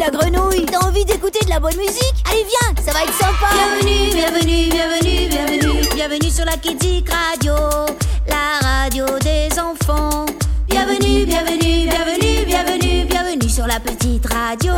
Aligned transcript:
la 0.00 0.10
grenouille. 0.10 0.64
T'as 0.64 0.86
envie 0.86 1.04
d'écouter 1.04 1.44
de 1.44 1.50
la 1.50 1.60
bonne 1.60 1.76
musique? 1.76 2.14
Allez 2.30 2.44
viens, 2.44 2.82
ça 2.82 2.92
va 2.92 3.02
être 3.04 3.12
sympa. 3.12 3.50
Bienvenue, 3.52 4.10
bienvenue, 4.14 4.70
bienvenue, 4.70 5.28
bienvenue. 5.28 5.88
Bienvenue 5.94 6.30
sur 6.30 6.44
la 6.46 6.56
Kidzik 6.56 7.10
Radio 7.10 7.54
La 8.26 8.66
radio 8.66 9.04
des 9.18 9.48
enfants. 9.60 10.24
Bienvenue, 10.68 11.26
bienvenue, 11.26 11.86
bienvenue, 11.86 12.46
bienvenue 12.46 13.04
Bienvenue 13.04 13.48
sur 13.48 13.66
la 13.66 13.78
petite 13.78 14.24
radio 14.32 14.72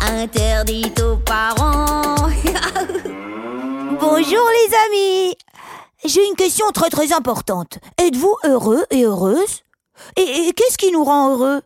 Interdite 0.00 1.02
aux 1.02 1.18
parents. 1.18 2.14
Bonjour 4.00 4.48
les 4.48 4.74
amis. 4.86 5.34
J'ai 6.04 6.26
une 6.26 6.36
question 6.36 6.66
très 6.72 6.88
très 6.88 7.12
importante. 7.12 7.78
Êtes-vous 7.98 8.34
heureux 8.44 8.84
et 8.90 9.04
heureuse? 9.04 9.64
Et, 10.16 10.48
et 10.48 10.52
qu'est-ce 10.54 10.78
qui 10.78 10.92
nous 10.92 11.04
rend 11.04 11.32
heureux? 11.32 11.60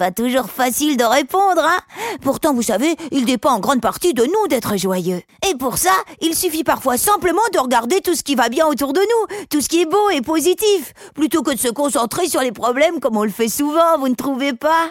Pas 0.00 0.12
toujours 0.12 0.48
facile 0.48 0.96
de 0.96 1.04
répondre, 1.04 1.62
hein 1.62 1.78
Pourtant, 2.22 2.54
vous 2.54 2.62
savez, 2.62 2.96
il 3.10 3.26
dépend 3.26 3.50
en 3.50 3.60
grande 3.60 3.82
partie 3.82 4.14
de 4.14 4.22
nous 4.22 4.48
d'être 4.48 4.78
joyeux. 4.78 5.20
Et 5.46 5.54
pour 5.58 5.76
ça, 5.76 5.92
il 6.22 6.34
suffit 6.34 6.64
parfois 6.64 6.96
simplement 6.96 7.42
de 7.52 7.58
regarder 7.58 8.00
tout 8.00 8.14
ce 8.14 8.22
qui 8.22 8.34
va 8.34 8.48
bien 8.48 8.66
autour 8.66 8.94
de 8.94 9.00
nous, 9.00 9.46
tout 9.50 9.60
ce 9.60 9.68
qui 9.68 9.82
est 9.82 9.84
beau 9.84 10.08
et 10.08 10.22
positif, 10.22 10.94
plutôt 11.14 11.42
que 11.42 11.50
de 11.50 11.58
se 11.58 11.68
concentrer 11.68 12.30
sur 12.30 12.40
les 12.40 12.50
problèmes 12.50 12.98
comme 12.98 13.18
on 13.18 13.24
le 13.24 13.30
fait 13.30 13.50
souvent, 13.50 13.98
vous 13.98 14.08
ne 14.08 14.14
trouvez 14.14 14.54
pas? 14.54 14.88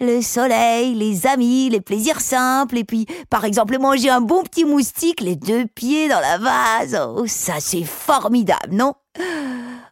Le 0.00 0.22
soleil, 0.22 0.94
les 0.94 1.26
amis, 1.26 1.68
les 1.68 1.82
plaisirs 1.82 2.22
simples, 2.22 2.78
et 2.78 2.84
puis, 2.84 3.04
par 3.28 3.44
exemple, 3.44 3.78
manger 3.78 4.08
un 4.08 4.22
bon 4.22 4.44
petit 4.44 4.64
moustique, 4.64 5.20
les 5.20 5.36
deux 5.36 5.66
pieds 5.66 6.08
dans 6.08 6.20
la 6.20 6.38
vase. 6.38 6.98
Oh, 7.14 7.26
ça 7.26 7.56
c'est 7.58 7.84
formidable, 7.84 8.70
non? 8.72 8.94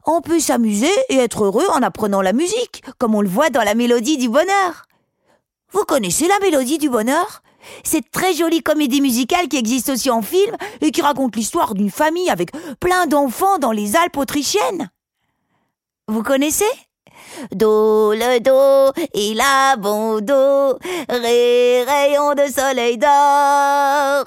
On 0.04 0.20
peut 0.20 0.40
s'amuser 0.40 0.90
et 1.08 1.16
être 1.16 1.44
heureux 1.44 1.66
en 1.72 1.82
apprenant 1.82 2.22
la 2.22 2.32
musique, 2.32 2.82
comme 2.98 3.14
on 3.14 3.20
le 3.20 3.28
voit 3.28 3.50
dans 3.50 3.62
la 3.62 3.74
mélodie 3.74 4.18
du 4.18 4.28
bonheur. 4.28 4.86
Vous 5.70 5.84
connaissez 5.84 6.26
la 6.28 6.38
mélodie 6.40 6.78
du 6.78 6.90
bonheur? 6.90 7.42
Cette 7.84 8.10
très 8.10 8.34
jolie 8.34 8.62
comédie 8.62 9.00
musicale 9.00 9.48
qui 9.48 9.56
existe 9.56 9.88
aussi 9.88 10.10
en 10.10 10.22
film 10.22 10.56
et 10.80 10.90
qui 10.90 11.02
raconte 11.02 11.36
l'histoire 11.36 11.74
d'une 11.74 11.90
famille 11.90 12.28
avec 12.30 12.50
plein 12.80 13.06
d'enfants 13.06 13.58
dans 13.58 13.70
les 13.70 13.94
Alpes 13.94 14.16
autrichiennes. 14.16 14.90
Vous 16.08 16.24
connaissez? 16.24 16.64
Do, 17.52 18.12
le 18.12 18.40
do, 18.40 18.92
il 19.14 19.40
a 19.40 19.76
bon 19.76 20.20
dos, 20.20 20.78
ré, 21.08 21.84
de 21.86 22.52
soleil 22.52 22.98
d'or. 22.98 24.26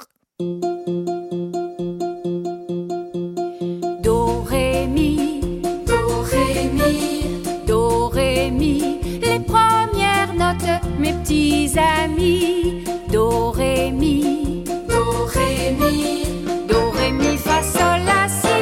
Amis. 11.77 12.83
Do, 13.09 13.51
ré, 13.51 13.91
mi, 13.91 14.63
do, 14.87 15.25
ré, 15.33 15.71
mi, 15.79 16.23
do, 16.67 16.91
ré, 16.91 17.11
mi, 17.11 17.37
fa, 17.37 17.61
sol, 17.61 17.99
la, 18.05 18.27
si. 18.27 18.59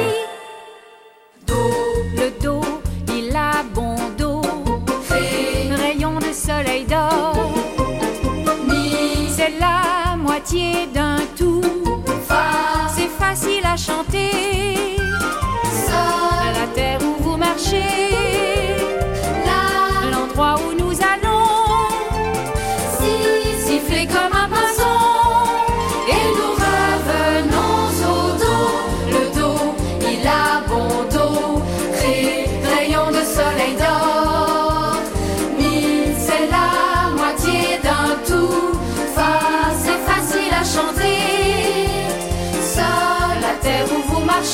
Do, 1.46 1.60
le 2.16 2.30
do, 2.40 2.60
il 3.08 3.34
a 3.34 3.64
bon 3.74 3.96
dos. 4.16 4.42
Ré, 5.10 5.74
rayon 5.76 6.18
de 6.18 6.32
soleil 6.32 6.84
d'or. 6.84 7.34
Mi, 8.68 9.28
c'est 9.36 9.52
la 9.58 10.16
moitié 10.16 10.86
d'un 10.94 11.18
tout. 11.36 11.62
Fa, 12.28 12.88
c'est 12.96 13.12
facile 13.18 13.64
à 13.64 13.76
chanter. 13.76 14.73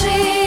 Où 0.03 0.40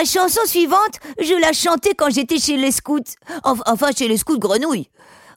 La 0.00 0.06
chanson 0.06 0.40
suivante, 0.46 0.98
je 1.20 1.34
la 1.38 1.52
chantais 1.52 1.92
quand 1.94 2.08
j'étais 2.08 2.38
chez 2.38 2.56
les 2.56 2.72
scouts. 2.72 3.00
Enf- 3.44 3.60
Enfin, 3.66 3.90
chez 3.94 4.08
les 4.08 4.16
scouts 4.16 4.38
grenouilles. 4.38 4.88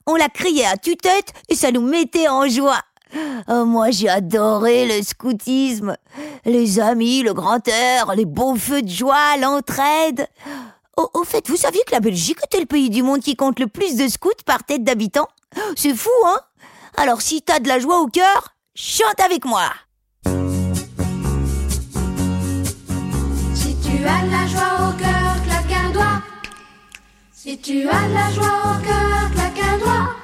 On 0.06 0.14
la 0.14 0.30
criait 0.30 0.64
à 0.64 0.78
tue-tête 0.78 1.34
et 1.50 1.54
ça 1.54 1.70
nous 1.70 1.82
mettait 1.82 2.28
en 2.28 2.48
joie. 2.48 2.80
Oh, 3.46 3.66
moi, 3.66 3.90
j'ai 3.90 4.08
adoré 4.08 4.86
le 4.86 5.02
scoutisme. 5.04 5.98
Les 6.46 6.80
amis, 6.80 7.22
le 7.22 7.34
grand 7.34 7.68
air, 7.68 8.14
les 8.14 8.24
beaux 8.24 8.56
feux 8.56 8.80
de 8.80 8.88
joie, 8.88 9.36
l'entraide. 9.38 10.26
Au, 10.96 11.10
au 11.12 11.24
fait, 11.24 11.46
vous 11.50 11.56
saviez 11.58 11.82
que 11.86 11.92
la 11.92 12.00
Belgique 12.00 12.38
était 12.46 12.60
le 12.60 12.64
pays 12.66 12.88
du 12.88 13.02
monde 13.02 13.20
qui 13.20 13.36
compte 13.36 13.60
le 13.60 13.66
plus 13.66 13.96
de 13.96 14.08
scouts 14.08 14.30
par 14.46 14.64
tête 14.64 14.82
d'habitants? 14.82 15.28
C'est 15.76 15.94
fou, 15.94 16.08
hein? 16.24 16.40
Alors, 16.96 17.20
si 17.20 17.42
t'as 17.42 17.58
de 17.58 17.68
la 17.68 17.80
joie 17.80 18.00
au 18.00 18.06
cœur, 18.06 18.54
chante 18.74 19.20
avec 19.20 19.44
moi. 19.44 19.70
Si 27.46 27.58
tu 27.58 27.86
as 27.86 28.08
de 28.08 28.14
la 28.14 28.30
joie 28.32 28.56
au 28.64 28.82
cœur, 28.82 29.30
claque 29.34 29.60
un 29.70 29.76
doigt. 29.76 30.16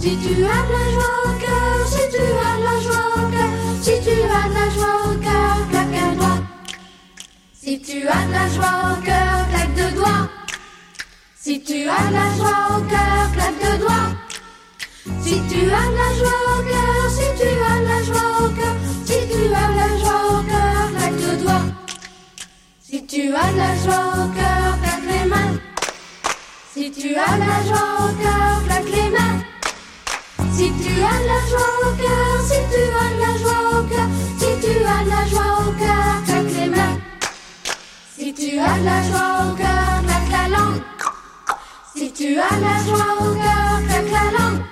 Si 0.00 0.16
tu 0.18 0.32
as 0.32 0.62
de 0.66 0.72
la 0.74 0.84
joie 0.90 1.16
au 1.26 1.32
cœur, 1.38 1.86
si 1.86 2.02
tu 2.10 2.18
as 2.18 2.56
de 2.58 2.64
la 2.64 2.76
joie 2.82 3.06
au 3.14 3.30
cœur, 3.30 3.50
si 3.80 3.92
tu 4.02 4.10
as 4.10 4.48
de 4.48 4.54
la 4.58 4.68
joie 4.74 4.98
au 5.06 5.14
cœur, 5.14 5.54
claque 5.70 6.02
un 6.02 6.14
doigt. 6.16 6.40
Si 7.52 7.80
tu 7.80 8.08
as 8.08 8.26
de 8.26 8.32
la 8.32 8.48
joie 8.48 8.78
au 8.90 9.00
cœur, 9.00 9.48
claque 9.52 9.74
deux 9.76 9.92
doigts. 9.94 10.28
Si 11.36 11.62
tu 11.62 11.88
as 11.88 12.08
de 12.08 12.12
la 12.12 12.28
joie 12.36 12.66
au 12.76 12.80
cœur, 12.90 13.32
claque 13.34 13.58
deux 13.62 13.78
doigts. 13.78 14.10
Si 15.22 15.40
tu 15.48 15.60
as 15.70 15.86
de 15.86 15.96
la 16.02 16.10
joie 16.18 16.40
au 16.50 16.62
cœur, 16.64 17.10
si 17.16 17.26
tu 17.38 17.48
as 17.70 17.78
de 17.78 17.86
la 17.86 18.02
joie 18.02 18.30
au 18.42 18.48
cœur, 18.58 18.74
si 19.06 19.18
tu 19.30 19.40
as 19.54 19.68
de 19.70 19.76
la 19.82 19.90
joie 20.00 20.22
au 20.32 20.42
cœur, 20.50 20.82
claque 20.96 21.16
deux 21.20 21.36
doigts. 21.44 21.66
Si 22.82 23.06
tu 23.06 23.22
as 23.32 23.52
de 23.52 23.56
la 23.56 23.72
joie 23.84 24.06
au 24.16 24.28
cœur, 24.34 24.78
claque 24.82 25.06
les 25.12 25.24
mains. 25.28 25.67
Si 26.78 26.92
tu 26.92 27.12
as 27.16 27.36
la 27.36 27.58
joie 27.66 27.88
au 27.98 28.22
cœur, 28.22 28.62
claque 28.64 28.84
les 28.84 29.10
mains. 29.10 29.42
Si 30.52 30.70
tu 30.80 30.92
as 31.02 31.20
la 31.26 31.40
joie 31.50 31.74
au 31.82 31.90
cœur, 32.00 32.30
si 32.46 32.58
tu 32.70 32.82
as 33.02 33.10
la 33.18 33.32
joie 33.36 33.64
au 33.72 33.82
cœur, 33.82 34.08
si 34.38 34.50
tu 34.62 34.74
as 34.84 35.02
la 35.12 35.26
joie 35.26 35.52
au 35.58 35.72
cœur, 35.72 36.22
claque 36.24 36.52
les 36.56 36.68
mains. 36.68 36.96
Si 38.16 38.32
tu 38.32 38.60
as 38.60 38.78
la 38.78 39.02
joie 39.08 39.30
au 39.42 39.56
cœur, 39.56 40.02
claque 40.06 40.30
la 40.30 40.56
langue. 40.56 40.82
Si 41.96 42.12
tu 42.12 42.38
as 42.38 42.56
la 42.66 42.76
joie 42.86 43.12
au 43.22 43.34
cœur, 43.34 43.70
claque 43.88 44.12
la 44.12 44.26
langue. 44.38 44.62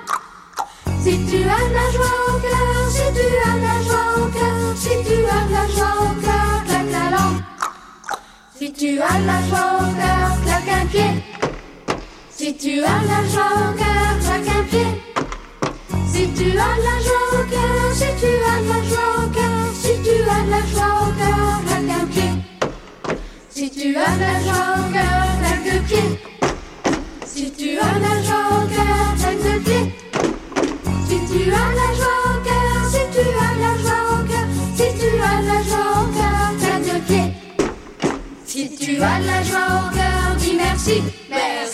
Si 1.02 1.26
tu 1.26 1.38
as 1.42 1.66
la 1.76 1.90
joie 1.90 2.16
au 2.28 2.38
cœur, 2.38 2.88
si 2.88 3.06
tu 3.18 3.26
as 3.48 3.56
la 3.66 3.82
joie 3.82 4.08
au 4.16 4.26
cœur, 4.28 4.76
si 4.76 4.94
tu 5.04 5.16
as 5.24 5.44
la 5.50 5.64
joie 5.74 5.96
au 6.02 6.14
cœur, 6.24 6.62
claque 6.68 6.92
la 6.92 7.16
langue. 7.16 7.42
Si 8.56 8.72
tu 8.72 9.00
as 9.00 9.18
la 9.26 9.38
joie 9.48 9.70
au 9.80 9.92
cœur, 10.00 10.28
claque 10.44 10.82
un 10.82 10.86
pied. 10.86 11.45
Si 12.46 12.54
tu 12.54 12.78
as 12.78 13.02
la 13.10 13.20
joie 13.28 13.54
au 13.58 13.72
cœur, 13.76 14.12
claque 14.20 14.56
un 14.56 14.62
pied. 14.70 14.90
Si 16.06 16.28
tu 16.28 16.52
as 16.52 16.76
la 16.86 16.96
joie 17.04 17.26
au 17.32 17.44
cœur, 17.50 17.92
si 17.92 18.08
tu 18.20 18.30
as 18.52 18.60
la 18.70 18.78
joie 18.88 19.10
au 19.18 19.26
cœur, 19.30 19.66
si 19.74 19.92
tu 20.04 20.16
as 20.30 20.44
la 20.48 20.60
joie 20.70 20.94
au 21.02 21.10
cœur, 21.18 21.60
claque 21.66 21.90
un 22.00 22.06
pied. 22.06 22.32
Si 23.50 23.68
tu 23.68 23.96
as 23.96 24.16
la 24.22 24.34
joie 24.44 24.68
au 24.78 24.92
cœur, 24.92 25.26
claque 25.40 25.64
deux 25.64 25.80
pieds. 25.88 26.12
Si 27.26 27.50
tu 27.50 27.78
as 27.78 27.98
la 27.98 28.14
joie 28.22 28.46
au 28.52 28.66
cœur, 28.68 29.06
claque 29.18 29.42
deux 29.42 29.60
pieds. 29.66 29.86
Si 31.08 31.16
tu 31.26 31.50
as 31.50 31.70
la 31.80 31.88
joie 31.98 32.20
au 32.26 32.38
cœur, 32.46 32.78
si 32.92 33.02
tu 33.12 33.24
as 33.44 33.54
la 33.58 33.72
joie 33.82 34.04
au 34.12 34.22
cœur, 34.28 34.46
si 34.76 34.86
tu 35.00 35.10
as 35.18 35.42
la 35.50 35.58
joie 35.68 35.90
au 35.98 36.06
cœur, 36.14 36.46
claque 36.60 36.84
deux 36.94 37.02
pieds. 37.08 37.30
Si 38.46 38.76
tu 38.76 39.02
as 39.02 39.18
la 39.18 39.42
joie 39.42 39.68
au 39.80 39.96
cœur, 39.96 40.36
dis 40.38 40.54
merci, 40.56 41.02
merci. 41.28 41.65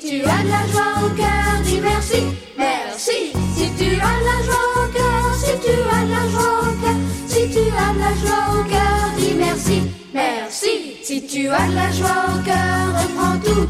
Si 0.00 0.10
tu 0.10 0.22
as 0.22 0.42
de 0.44 0.48
la 0.48 0.66
joie 0.70 1.06
au 1.06 1.10
cœur, 1.16 1.60
dis 1.64 1.80
merci, 1.80 2.22
merci. 2.56 3.32
Si 3.56 3.68
tu 3.76 3.84
as 3.84 4.16
de 4.18 4.24
la 4.30 4.42
joie 4.46 4.68
au 4.76 4.86
cœur, 4.92 5.34
si 5.34 5.52
tu 5.60 5.74
as 5.90 6.04
de 6.04 6.10
la 6.10 6.28
joie 6.30 6.60
au 6.60 6.72
cœur, 6.80 6.96
si 7.26 7.50
tu 7.50 7.58
as 7.58 7.92
de 7.94 7.98
la 7.98 8.12
joie 8.14 8.60
au 8.60 8.64
cœur, 8.64 9.10
dis 9.18 9.34
merci, 9.34 9.82
merci. 10.14 10.96
Si 11.02 11.26
tu 11.26 11.48
as 11.48 11.66
de 11.68 11.74
la 11.74 11.90
joie 11.90 12.26
au 12.28 12.42
cœur, 12.44 12.94
reprends 13.02 13.38
tout. 13.44 13.68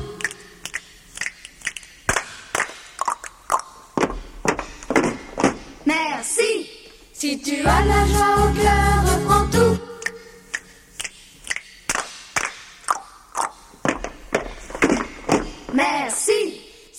Merci. 5.87 6.69
Si 7.15 7.41
tu 7.41 7.55
as 7.67 7.83
de 7.83 7.89
la 7.89 8.07
joie 8.07 8.35
au 8.45 8.53
cœur, 8.53 9.08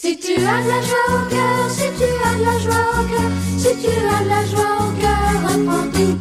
Si 0.09 0.17
tu 0.17 0.33
as 0.33 0.63
de 0.63 0.67
la 0.67 0.81
joie 0.81 0.97
au 1.07 1.29
cœur, 1.29 1.69
si 1.69 1.87
tu 1.95 2.03
as 2.03 2.35
de 2.35 2.43
la 2.43 2.57
joie 2.57 2.89
au 2.99 3.05
cœur, 3.05 3.31
si 3.59 3.77
tu 3.79 3.91
as 3.91 4.23
de 4.23 4.29
la 4.29 4.43
joie 4.43 4.77
au 4.79 4.91
cœur, 4.99 5.29
reprends 5.43 5.87
tout. 5.91 6.17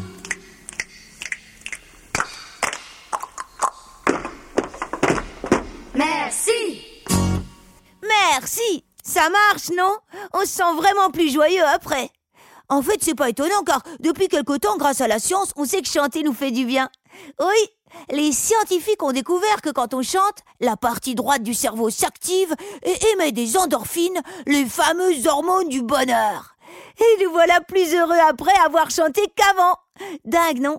Merci. 5.94 6.82
Merci 8.06 8.85
Ça 9.02 9.31
marche, 9.31 9.70
non? 9.75 9.96
On 10.34 10.41
se 10.41 10.49
sent 10.49 10.75
vraiment 10.76 11.11
plus 11.11 11.32
joyeux 11.32 11.64
après. 11.64 12.11
En 12.69 12.82
fait, 12.82 12.99
c'est 13.00 13.14
pas 13.14 13.31
étonnant 13.31 13.62
car 13.64 13.82
depuis 14.00 14.29
quelque 14.29 14.58
temps, 14.58 14.76
grâce 14.76 15.00
à 15.00 15.08
la 15.08 15.19
science, 15.19 15.55
on 15.56 15.64
sait 15.64 15.81
que 15.81 15.88
chanter 15.88 16.23
nous 16.23 16.34
fait 16.34 16.50
du 16.50 16.67
bien. 16.67 16.91
Oui, 17.41 17.69
les 18.11 18.32
scientifiques 18.32 19.02
ont 19.02 19.12
découvert 19.12 19.62
que 19.62 19.70
quand 19.70 19.94
on 19.94 20.02
chante, 20.02 20.43
la 20.61 20.76
partie 20.76 21.14
droite 21.14 21.43
du 21.43 21.55
cerveau 21.55 21.90
s'active 21.90 22.55
et 22.82 22.96
émet 23.12 23.32
des 23.32 23.56
endorphines, 23.56 24.20
les 24.46 24.67
fameuses 24.67 25.26
hormones 25.26 25.69
du 25.69 25.82
bonheur. 25.82 26.56
Et 26.99 27.25
nous 27.25 27.31
voilà 27.31 27.61
plus 27.61 27.94
heureux 27.94 28.19
après 28.29 28.56
avoir 28.64 28.90
chanté 28.90 29.23
qu'avant. 29.35 29.76
Dingue, 30.25 30.61
non? 30.61 30.79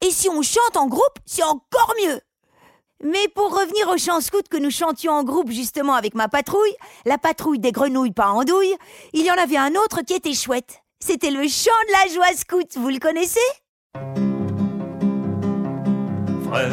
Et 0.00 0.10
si 0.10 0.28
on 0.28 0.42
chante 0.42 0.76
en 0.76 0.86
groupe, 0.86 1.18
c'est 1.24 1.42
encore 1.42 1.94
mieux. 2.02 2.20
Mais 3.02 3.28
pour 3.28 3.50
revenir 3.54 3.88
au 3.88 3.98
chant 3.98 4.20
scout 4.20 4.48
que 4.48 4.56
nous 4.56 4.70
chantions 4.70 5.12
en 5.12 5.24
groupe 5.24 5.50
justement 5.50 5.94
avec 5.94 6.14
ma 6.14 6.28
patrouille, 6.28 6.74
la 7.04 7.18
patrouille 7.18 7.58
des 7.58 7.72
grenouilles 7.72 8.12
pas 8.12 8.28
andouilles, 8.28 8.76
il 9.12 9.24
y 9.24 9.30
en 9.30 9.36
avait 9.36 9.56
un 9.56 9.74
autre 9.74 10.02
qui 10.02 10.14
était 10.14 10.32
chouette. 10.32 10.80
C'était 11.00 11.30
le 11.30 11.46
chant 11.48 11.70
de 11.88 11.92
la 11.92 12.14
joie 12.14 12.36
scout, 12.36 12.76
vous 12.76 12.88
le 12.88 12.98
connaissez? 12.98 13.40
Frères 16.54 16.70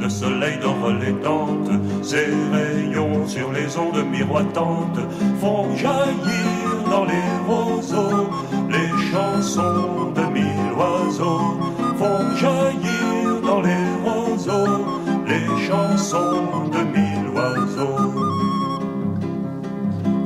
le 0.00 0.08
soleil 0.08 0.58
dort 0.60 0.90
les 1.00 1.12
tentes, 1.22 1.70
ses 2.02 2.26
rayons 2.50 3.28
sur 3.28 3.52
les 3.52 3.78
ondes 3.78 4.04
miroitantes 4.10 4.98
font 5.40 5.72
jaillir 5.76 6.66
dans 6.90 7.04
les 7.04 7.30
roseaux 7.46 8.28
les 8.68 8.90
chansons 9.12 10.10
de 10.16 10.22
mille 10.34 10.72
oiseaux, 10.76 11.60
font 11.96 12.34
jaillir 12.34 13.40
dans 13.46 13.60
les 13.60 13.86
roseaux 14.04 14.84
les 15.28 15.46
chansons 15.64 16.66
de 16.74 16.82
mille 16.96 17.28
oiseaux. 17.36 18.12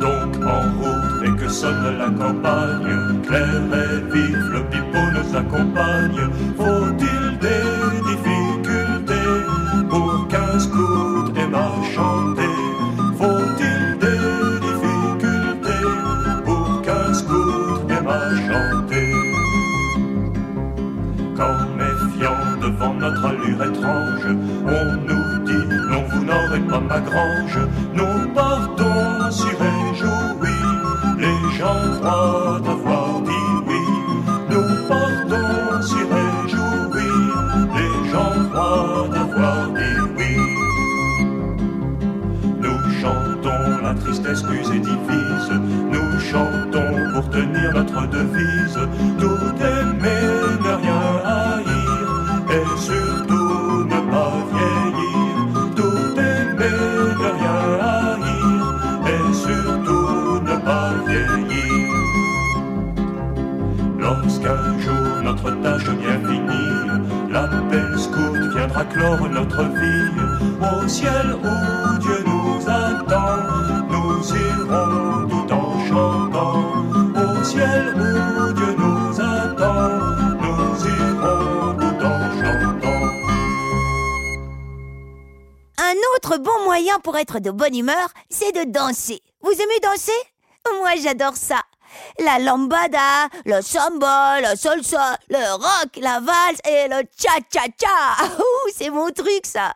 Donc 0.01 0.31
en 0.47 0.63
route 0.81 1.27
et 1.27 1.43
que 1.43 1.49
sonne 1.51 1.99
la 1.99 2.07
campagne, 2.07 3.21
clair 3.27 3.61
et 3.85 4.15
vif, 4.15 4.39
le 4.55 4.63
pipeau 4.71 5.05
nous 5.13 5.37
accompagne. 5.37 6.31
Faut-il 6.57 7.16
des 7.41 7.67
difficultés. 8.11 9.15
Pour 9.89 10.29
qu'un 10.29 10.59
scout 10.59 11.33
aime 11.37 11.55
à 11.55 11.71
chanter 11.95 12.55
Faut-il 13.19 13.99
des 13.99 14.61
difficultés? 14.67 15.87
Pour 16.45 16.83
qu'un 16.83 17.15
scout 17.15 17.91
aime 17.91 18.09
à 18.09 18.31
chanter 18.49 19.13
quand 21.37 21.77
méfiant 21.77 22.57
devant 22.63 22.95
notre 22.95 23.25
allure 23.27 23.63
étrange, 23.63 24.27
on 24.67 24.87
nous 25.07 25.45
dit 25.45 25.67
non 25.91 26.03
vous 26.09 26.25
n'aurez 26.25 26.61
pas 26.61 26.81
ma 26.81 27.01
grange, 27.01 27.59
nous 27.93 28.33
partons 28.35 28.76
tenir 47.37 47.71
notre 47.75 48.07
devise. 48.09 48.81
Tout 49.21 49.53
aimer, 49.75 50.27
ne 50.65 50.73
rien 50.83 51.07
haïr. 51.37 51.99
Et 52.57 52.69
surtout 52.89 53.85
ne 53.93 54.01
pas 54.13 54.37
vieillir. 54.53 55.37
Tout 55.79 56.09
aimer, 56.33 56.83
ne 57.21 57.29
rien 57.39 57.61
haïr. 57.95 58.63
Et 59.15 59.27
surtout 59.45 60.41
ne 60.49 60.57
pas 60.69 60.93
vieillir. 61.07 61.89
Lorsqu'un 63.99 64.65
jour 64.85 65.09
notre 65.29 65.51
tâche 65.63 65.91
bien 66.03 66.19
finie, 66.29 66.75
l'appel 67.31 67.91
scout 67.99 68.41
viendra 68.55 68.85
clore 68.85 69.29
notre 69.29 69.63
vie. 69.79 70.07
au 70.69 70.89
ciel 70.89 71.27
où 71.45 71.99
Dieu 72.01 72.19
nous 72.27 72.61
attend. 72.69 73.66
Pour 87.07 87.17
être 87.17 87.39
de 87.39 87.53
bonne 87.53 87.77
humeur, 87.77 88.09
c'est 88.29 88.51
de 88.51 88.65
danser. 88.65 89.23
Vous 89.41 89.53
aimez 89.53 89.79
danser? 89.81 90.21
Moi, 90.81 90.97
j'adore 91.01 91.37
ça. 91.37 91.63
La 92.19 92.41
lambada, 92.41 93.29
le 93.45 93.63
samba, 93.63 94.41
la 94.41 94.57
salsa, 94.57 95.17
le 95.29 95.53
rock, 95.53 95.99
la 95.99 96.19
valse 96.19 96.59
et 96.69 96.89
le 96.89 97.05
cha-cha-cha. 97.17 98.27
C'est 98.75 98.91
mon 98.91 99.09
truc, 99.13 99.47
ça. 99.47 99.73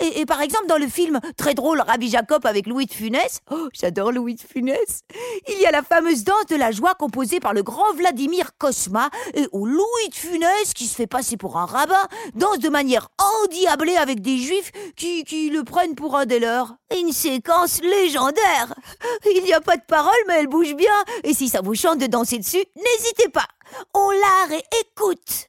Et, 0.00 0.24
par 0.24 0.40
exemple, 0.40 0.66
dans 0.66 0.78
le 0.78 0.88
film 0.88 1.20
très 1.36 1.54
drôle 1.54 1.80
Rabbi 1.80 2.08
Jacob 2.08 2.46
avec 2.46 2.66
Louis 2.66 2.86
de 2.86 2.92
Funès, 2.92 3.40
oh, 3.50 3.68
j'adore 3.72 4.12
Louis 4.12 4.34
de 4.34 4.40
Funès, 4.40 5.02
il 5.46 5.60
y 5.60 5.66
a 5.66 5.70
la 5.70 5.82
fameuse 5.82 6.24
danse 6.24 6.46
de 6.46 6.56
la 6.56 6.70
joie 6.70 6.94
composée 6.94 7.38
par 7.38 7.52
le 7.52 7.62
grand 7.62 7.92
Vladimir 7.94 8.52
Kosma 8.56 9.10
et 9.34 9.46
où 9.52 9.66
Louis 9.66 10.08
de 10.08 10.14
Funès, 10.14 10.72
qui 10.74 10.86
se 10.86 10.94
fait 10.94 11.06
passer 11.06 11.36
pour 11.36 11.58
un 11.58 11.66
rabbin, 11.66 12.06
danse 12.34 12.58
de 12.60 12.70
manière 12.70 13.08
endiablée 13.42 13.96
avec 13.96 14.20
des 14.20 14.38
juifs 14.38 14.72
qui, 14.96 15.24
qui 15.24 15.50
le 15.50 15.64
prennent 15.64 15.94
pour 15.94 16.16
un 16.16 16.24
des 16.24 16.38
leurs. 16.38 16.76
Une 16.98 17.12
séquence 17.12 17.80
légendaire. 17.82 18.74
Il 19.34 19.44
n'y 19.44 19.52
a 19.52 19.60
pas 19.60 19.76
de 19.76 19.84
parole, 19.86 20.12
mais 20.26 20.34
elle 20.40 20.48
bouge 20.48 20.74
bien. 20.74 21.04
Et 21.24 21.34
si 21.34 21.48
ça 21.48 21.60
vous 21.60 21.74
chante 21.74 21.98
de 21.98 22.06
danser 22.06 22.38
dessus, 22.38 22.64
n'hésitez 22.76 23.28
pas. 23.28 23.46
On 23.94 24.10
la 24.10 24.46
réécoute. 24.48 25.48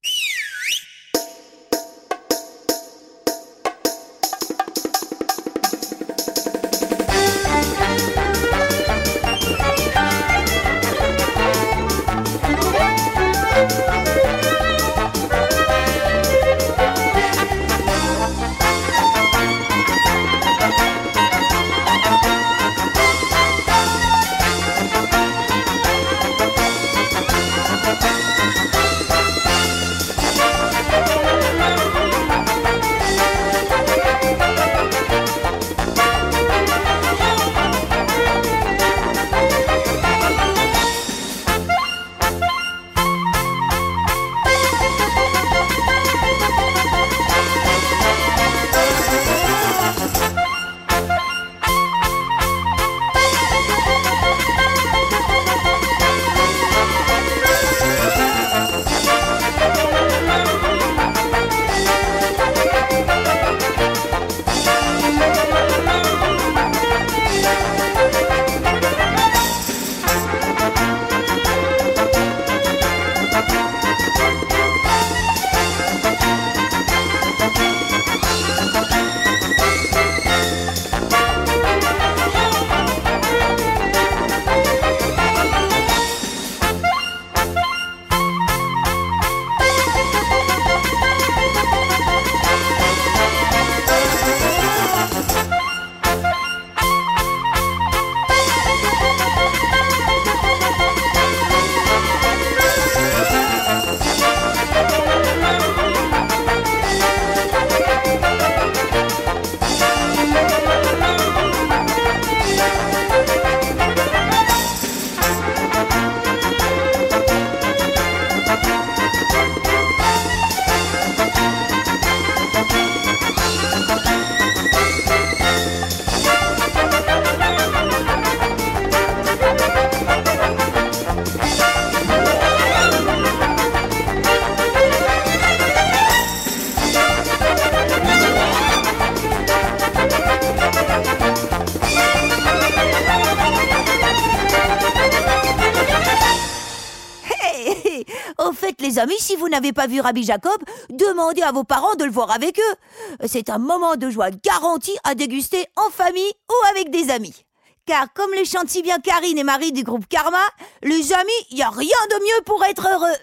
N'avez 149.51 149.73
pas 149.73 149.85
vu 149.85 149.99
Rabbi 150.01 150.23
Jacob, 150.23 150.57
demandez 150.89 151.43
à 151.43 151.51
vos 151.51 151.63
parents 151.63 151.95
de 151.95 152.05
le 152.05 152.11
voir 152.11 152.31
avec 152.31 152.57
eux. 152.57 153.27
C'est 153.27 153.49
un 153.49 153.59
moment 153.59 153.97
de 153.97 154.09
joie 154.09 154.31
garanti 154.31 154.91
à 155.03 155.13
déguster 155.13 155.67
en 155.75 155.91
famille 155.91 156.31
ou 156.49 156.65
avec 156.71 156.89
des 156.89 157.11
amis. 157.11 157.45
Car 157.85 158.11
comme 158.13 158.31
le 158.31 158.45
chantent 158.45 158.69
si 158.69 158.81
bien 158.81 158.99
Karine 158.99 159.37
et 159.37 159.43
Marie 159.43 159.71
du 159.73 159.83
groupe 159.83 160.07
Karma, 160.07 160.37
les 160.81 161.13
amis, 161.13 161.31
il 161.49 161.57
n'y 161.57 161.63
a 161.63 161.69
rien 161.69 161.89
de 162.09 162.15
mieux 162.15 162.43
pour 162.45 162.63
être 162.63 162.87
heureux. 162.91 163.17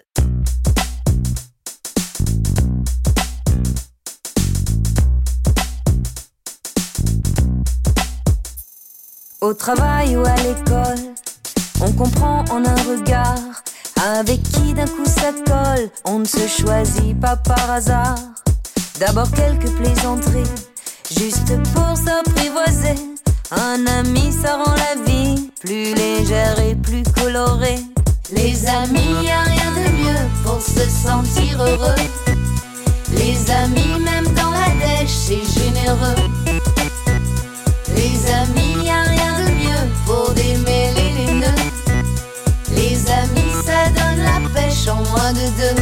Au 9.41 9.53
travail 9.53 10.17
ou 10.17 10.25
à 10.25 10.35
l'école, 10.35 11.15
on 11.81 11.91
comprend 11.93 12.43
en 12.51 12.63
un 12.65 12.75
regard 12.83 13.63
avec 14.01 14.41
qui 14.43 14.73
d'un 14.73 14.87
coup 14.87 15.05
ça 15.05 15.31
colle. 15.45 15.89
On 16.05 16.19
ne 16.19 16.25
se 16.25 16.47
choisit 16.47 17.19
pas 17.19 17.35
par 17.35 17.69
hasard. 17.69 18.15
D'abord 18.99 19.29
quelques 19.31 19.71
plaisanteries, 19.75 20.43
juste 21.17 21.53
pour 21.73 21.95
s'apprivoiser. 21.95 22.95
Un 23.51 23.85
ami, 23.87 24.31
ça 24.31 24.57
rend 24.57 24.75
la 24.75 25.01
vie 25.05 25.49
plus 25.59 25.93
légère 25.95 26.59
et 26.59 26.75
plus 26.75 27.03
colorée. 27.03 27.79
Les 28.31 28.67
amis, 28.67 29.23
y 29.23 29.31
a 29.31 29.41
rien 29.41 29.71
de 29.71 29.91
mieux 29.91 30.29
pour 30.43 30.61
se 30.61 30.87
sentir 30.87 31.61
heureux. 31.61 31.95
Les 33.13 33.51
amis, 33.51 33.99
même 34.03 34.27
dans 34.35 34.51
la 34.51 34.69
dèche, 34.79 35.09
c'est 35.09 35.59
généreux. 35.59 36.15
Les 37.95 38.31
amis, 38.31 38.68
en 44.89 45.03
moins 45.11 45.33
de 45.33 45.47
deux. 45.57 45.81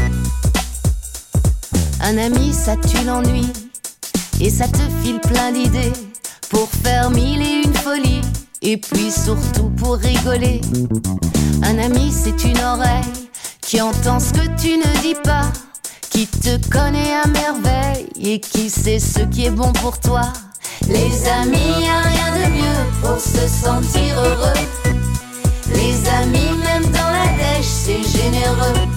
Un 2.02 2.18
ami, 2.18 2.54
ça 2.54 2.76
tue 2.76 3.04
l'ennui 3.06 3.46
et 4.40 4.50
ça 4.50 4.68
te 4.68 4.82
file 5.04 5.20
plein 5.20 5.52
d'idées 5.52 5.94
pour 6.50 6.70
faire 6.84 7.10
mille 7.10 7.42
et 7.42 7.62
une 7.66 7.74
folies 7.76 8.22
et 8.62 8.78
puis 8.78 9.12
surtout 9.12 9.70
pour 9.78 9.96
rigoler. 9.96 10.62
Un 11.64 11.78
ami, 11.80 12.12
c'est 12.12 12.44
une 12.44 12.60
oreille 12.60 13.30
qui 13.62 13.82
entend 13.82 14.20
ce 14.20 14.32
que 14.32 14.62
tu 14.62 14.78
ne 14.78 15.02
dis 15.02 15.16
pas, 15.24 15.52
qui 16.10 16.28
te 16.28 16.58
connaît 16.70 17.14
à 17.24 17.28
merveille 17.28 18.08
et 18.20 18.40
qui 18.40 18.70
sait 18.70 19.00
ce 19.00 19.20
qui 19.20 19.46
est 19.46 19.52
bon 19.52 19.74
pour 19.74 20.00
toi. 20.00 20.22
Les 20.88 21.28
amis, 21.42 21.58
y 21.82 21.88
a 21.88 22.02
rien 22.02 22.32
de 22.34 22.54
mieux 22.54 23.02
pour 23.02 23.20
se 23.20 23.48
sentir 23.48 24.18
heureux. 24.18 24.54
Les 25.74 26.10
amis, 26.10 26.58
même 26.64 26.84
dans 26.92 27.12
la 27.12 27.28
dèche, 27.38 27.66
c'est 27.66 28.04
généreux. 28.04 28.97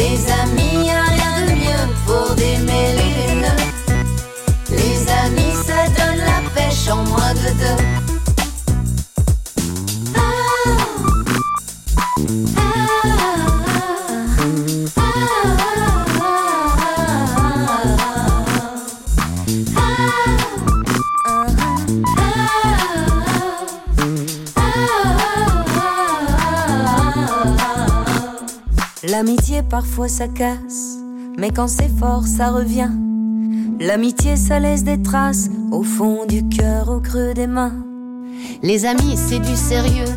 Les 0.00 0.18
amis, 0.32 0.86
y 0.86 0.90
a 0.90 1.02
rien 1.02 1.34
de 1.46 1.52
mieux 1.52 1.84
pour 2.06 2.34
démêler 2.34 3.10
les 3.18 3.34
nœuds. 3.34 3.64
Les 4.70 4.98
amis, 5.24 5.54
ça 5.66 5.80
donne 5.88 6.20
la 6.24 6.40
pêche 6.54 6.88
en 6.88 7.04
moins 7.04 7.34
de 7.34 7.50
deux. 7.60 7.80
Ah. 10.16 10.20
L'amitié 29.22 29.62
parfois 29.62 30.08
ça 30.08 30.28
casse, 30.28 30.96
mais 31.36 31.50
quand 31.50 31.68
c'est 31.68 31.90
fort 31.98 32.26
ça 32.26 32.48
revient. 32.48 32.88
L'amitié 33.78 34.34
ça 34.34 34.58
laisse 34.58 34.82
des 34.82 35.02
traces 35.02 35.50
au 35.70 35.82
fond 35.82 36.24
du 36.24 36.48
cœur, 36.48 36.88
au 36.88 37.00
creux 37.00 37.34
des 37.34 37.46
mains. 37.46 37.74
Les 38.62 38.86
amis 38.86 39.18
c'est 39.18 39.40
du 39.40 39.54
sérieux, 39.56 40.14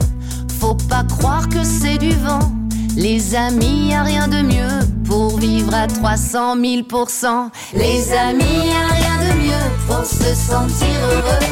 faut 0.58 0.78
pas 0.88 1.04
croire 1.04 1.50
que 1.50 1.66
c'est 1.66 1.98
du 1.98 2.12
vent. 2.12 2.50
Les 2.96 3.36
amis, 3.36 3.90
y 3.90 3.94
a 3.94 4.04
rien 4.04 4.30
de 4.30 4.42
mieux 4.42 4.80
pour 5.04 5.38
vivre 5.38 5.74
à 5.74 5.88
300 5.88 6.56
000% 6.56 7.50
Les 7.74 8.14
amis, 8.14 8.46
y 8.56 8.72
a 8.72 8.88
rien 8.96 9.18
de 9.20 9.38
mieux 9.42 9.70
pour 9.86 10.06
se 10.06 10.34
sentir 10.34 10.96
heureux. 11.12 11.46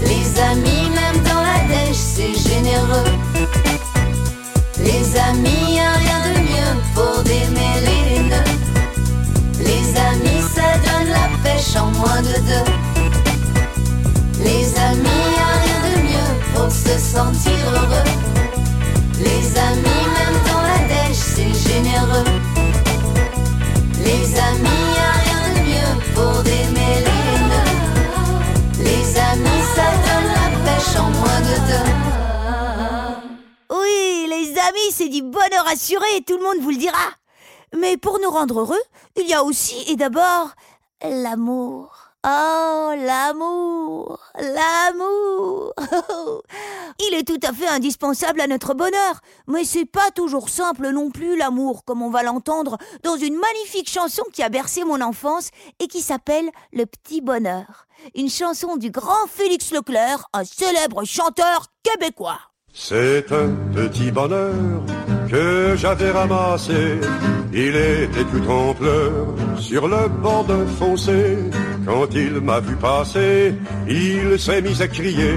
Les 0.00 0.40
amis, 0.40 0.88
même 0.94 1.22
dans 1.24 1.42
la 1.42 1.58
dèche, 1.68 1.94
c'est 1.94 2.32
généreux. 2.32 3.12
Les 4.78 5.18
amis, 5.18 5.74
y 5.74 5.97
Les 14.38 14.78
amis, 14.78 15.08
y 15.08 15.42
rien 15.64 15.80
de 15.82 15.94
mieux 16.06 16.30
pour 16.54 16.70
se 16.70 16.96
sentir 16.96 17.58
heureux. 17.72 18.08
Les 19.18 19.58
amis, 19.58 20.04
même 20.14 20.38
dans 20.46 20.62
la 20.62 20.78
dèche, 20.86 21.16
c'est 21.16 21.52
généreux. 21.68 22.30
Les 24.04 24.38
amis, 24.38 24.84
y 24.94 25.06
rien 25.18 25.42
de 25.52 25.60
mieux 25.66 25.92
pour 26.14 26.34
démêler 26.44 27.18
les. 28.78 28.84
Les 28.84 29.18
amis, 29.18 29.62
ça 29.74 29.88
donne 30.06 30.30
la 30.32 30.48
pêche 30.64 30.94
en 30.96 31.10
moins 31.10 31.40
de 31.40 31.56
deux. 31.68 31.90
Oui, 33.80 34.28
les 34.30 34.48
amis, 34.60 34.90
c'est 34.92 35.08
du 35.08 35.22
bonheur 35.22 35.66
assuré, 35.66 36.22
tout 36.24 36.36
le 36.38 36.44
monde 36.44 36.62
vous 36.62 36.70
le 36.70 36.76
dira. 36.76 37.16
Mais 37.76 37.96
pour 37.96 38.18
nous 38.20 38.30
rendre 38.30 38.60
heureux, 38.60 38.82
il 39.16 39.26
y 39.28 39.34
a 39.34 39.42
aussi 39.42 39.84
et 39.88 39.96
d'abord 39.96 40.54
l'amour. 41.02 42.08
Oh, 42.26 42.92
l'amour, 42.96 44.18
l'amour. 44.34 45.72
Il 46.98 47.14
est 47.14 47.26
tout 47.26 47.38
à 47.46 47.52
fait 47.52 47.68
indispensable 47.68 48.40
à 48.40 48.48
notre 48.48 48.74
bonheur, 48.74 49.20
mais 49.46 49.64
c'est 49.64 49.84
pas 49.84 50.10
toujours 50.10 50.48
simple 50.48 50.90
non 50.90 51.10
plus 51.10 51.36
l'amour, 51.36 51.84
comme 51.84 52.02
on 52.02 52.10
va 52.10 52.24
l'entendre 52.24 52.76
dans 53.04 53.16
une 53.16 53.38
magnifique 53.38 53.88
chanson 53.88 54.24
qui 54.32 54.42
a 54.42 54.48
bercé 54.48 54.84
mon 54.84 55.00
enfance 55.00 55.50
et 55.78 55.86
qui 55.86 56.00
s'appelle 56.00 56.50
Le 56.72 56.86
Petit 56.86 57.20
Bonheur. 57.20 57.86
Une 58.16 58.28
chanson 58.28 58.76
du 58.76 58.90
grand 58.90 59.26
Félix 59.28 59.70
Leclerc, 59.70 60.26
un 60.32 60.44
célèbre 60.44 61.04
chanteur 61.04 61.66
québécois. 61.84 62.40
C'est 62.74 63.30
un 63.32 63.54
petit 63.72 64.10
bonheur 64.10 64.82
que 65.28 65.74
j'avais 65.76 66.10
ramassé. 66.10 66.98
Il 67.52 67.74
était 67.76 68.24
tout 68.24 68.50
en 68.50 68.74
pleurs 68.74 69.34
sur 69.58 69.88
le 69.88 70.08
bord 70.08 70.44
d'un 70.44 70.66
fossé. 70.66 71.36
Quand 71.86 72.08
il 72.14 72.40
m'a 72.40 72.60
vu 72.60 72.76
passer, 72.76 73.54
il 73.88 74.38
s'est 74.38 74.60
mis 74.60 74.80
à 74.82 74.88
crier 74.88 75.34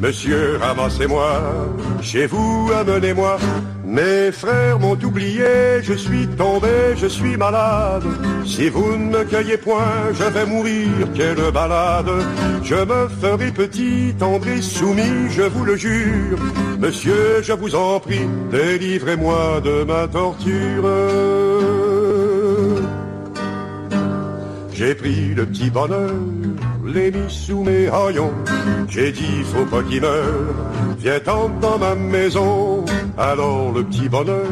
Monsieur, 0.00 0.58
ramassez-moi, 0.60 1.40
chez 2.02 2.26
vous, 2.26 2.70
amenez-moi. 2.74 3.38
Mes 3.94 4.32
frères 4.32 4.80
m'ont 4.80 4.98
oublié, 5.04 5.80
je 5.80 5.92
suis 5.92 6.26
tombé, 6.26 6.96
je 6.96 7.06
suis 7.06 7.36
malade. 7.36 8.02
Si 8.44 8.68
vous 8.68 8.96
ne 8.96 9.18
me 9.18 9.22
cueillez 9.24 9.56
point, 9.56 10.10
je 10.12 10.24
vais 10.24 10.46
mourir, 10.46 10.88
quelle 11.14 11.52
balade. 11.52 12.10
Je 12.64 12.74
me 12.74 13.08
ferai 13.20 13.52
petit, 13.52 14.12
tendre 14.18 14.60
soumis, 14.60 15.30
je 15.30 15.42
vous 15.42 15.64
le 15.64 15.76
jure. 15.76 16.38
Monsieur, 16.80 17.40
je 17.40 17.52
vous 17.52 17.76
en 17.76 18.00
prie, 18.00 18.26
délivrez-moi 18.50 19.60
de 19.60 19.84
ma 19.84 20.08
torture. 20.08 20.90
J'ai 24.72 24.96
pris 24.96 25.34
le 25.36 25.46
petit 25.46 25.70
bonheur, 25.70 26.10
l'ai 26.84 27.12
mis 27.12 27.30
sous 27.30 27.62
mes 27.62 27.86
haillons. 27.86 28.34
J'ai 28.88 29.12
dit, 29.12 29.44
faut 29.44 29.66
pas 29.66 29.84
qu'il 29.84 30.00
meure, 30.00 30.52
viens 30.98 31.20
tendre 31.20 31.60
dans 31.60 31.78
ma 31.78 31.94
maison. 31.94 32.84
Alors 33.16 33.72
le 33.72 33.84
petit 33.84 34.08
bonheur 34.08 34.46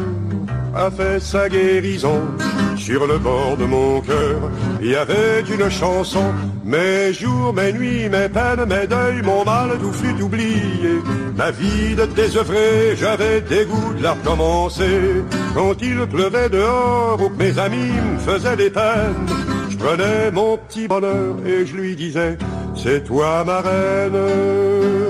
a 0.75 0.89
fait 0.89 1.19
sa 1.19 1.49
guérison. 1.49 2.21
Sur 2.77 3.05
le 3.05 3.17
bord 3.17 3.55
de 3.57 3.65
mon 3.65 4.01
cœur, 4.01 4.49
il 4.81 4.89
y 4.89 4.95
avait 4.95 5.41
une 5.41 5.69
chanson. 5.69 6.33
Mes 6.65 7.13
jours, 7.13 7.53
mes 7.53 7.71
nuits, 7.71 8.09
mes 8.09 8.29
peines, 8.29 8.65
mes 8.67 8.87
deuils, 8.87 9.21
mon 9.21 9.45
mal, 9.45 9.77
tout 9.79 9.91
fut 9.91 10.21
oublié. 10.21 11.01
Ma 11.37 11.51
vie 11.51 11.95
de 11.95 12.05
désœuvré, 12.05 12.95
j'avais 12.95 13.41
dégoût 13.41 13.93
de 13.97 14.03
la 14.03 14.13
recommencer. 14.13 15.23
Quand 15.53 15.75
il 15.81 16.07
pleuvait 16.07 16.49
dehors 16.49 17.21
ou 17.21 17.29
que 17.29 17.43
mes 17.43 17.59
amis 17.59 17.91
me 18.13 18.19
faisaient 18.19 18.57
des 18.57 18.69
peines, 18.69 19.27
je 19.69 19.77
prenais 19.77 20.31
mon 20.31 20.57
petit 20.57 20.87
bonheur 20.87 21.35
et 21.45 21.65
je 21.65 21.75
lui 21.75 21.95
disais, 21.95 22.37
c'est 22.75 23.03
toi 23.03 23.43
ma 23.45 23.61
reine. 23.61 25.02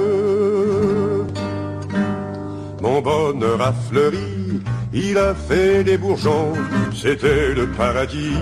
Mon 2.83 2.99
bonheur 3.01 3.61
a 3.61 3.71
fleuri, 3.71 4.59
il 4.91 5.17
a 5.17 5.33
fait 5.33 5.85
des 5.85 5.97
bourgeons, 5.97 6.51
c'était 6.93 7.53
le 7.53 7.65
paradis, 7.67 8.35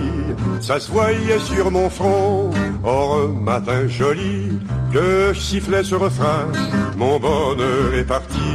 ça 0.60 0.80
se 0.80 0.90
voyait 0.92 1.38
sur 1.38 1.70
mon 1.70 1.92
front. 1.92 2.50
Or 2.84 3.30
matin 3.30 3.88
joli, 3.88 4.50
que 4.92 5.32
je 5.32 5.40
sifflais 5.40 5.84
ce 5.84 5.94
refrain, 5.94 6.48
mon 6.98 7.20
bonheur 7.20 7.94
est 7.94 8.04
parti, 8.04 8.52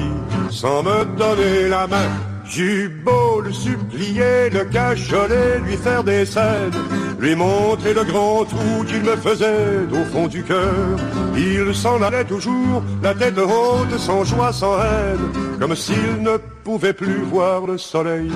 sans 0.51 0.83
me 0.83 1.05
donner 1.16 1.68
la 1.68 1.87
main. 1.87 2.36
J'eus 2.48 2.88
beau 2.88 3.40
le 3.40 3.52
supplier, 3.52 4.50
le 4.52 4.64
cajoler, 4.64 5.59
lui 5.64 5.76
faire 5.76 6.04
des 6.04 6.24
scènes, 6.24 6.70
lui 7.18 7.35
montrer 7.35 7.92
le 7.92 8.04
grand 8.04 8.44
trou 8.44 8.85
qu'il 8.87 9.02
me 9.02 9.16
faisait 9.16 9.87
au 9.92 10.04
fond 10.12 10.28
du 10.28 10.42
cœur. 10.42 10.96
Il 11.37 11.74
s'en 11.74 12.00
allait 12.02 12.24
toujours, 12.24 12.82
la 13.02 13.14
tête 13.14 13.38
haute, 13.38 13.98
sans 13.98 14.24
joie, 14.24 14.52
sans 14.52 14.78
haine, 14.78 15.59
comme 15.61 15.74
s'il 15.74 16.22
ne 16.22 16.37
pouvait 16.62 16.92
plus 16.92 17.22
voir 17.24 17.66
le 17.66 17.78
soleil 17.78 18.30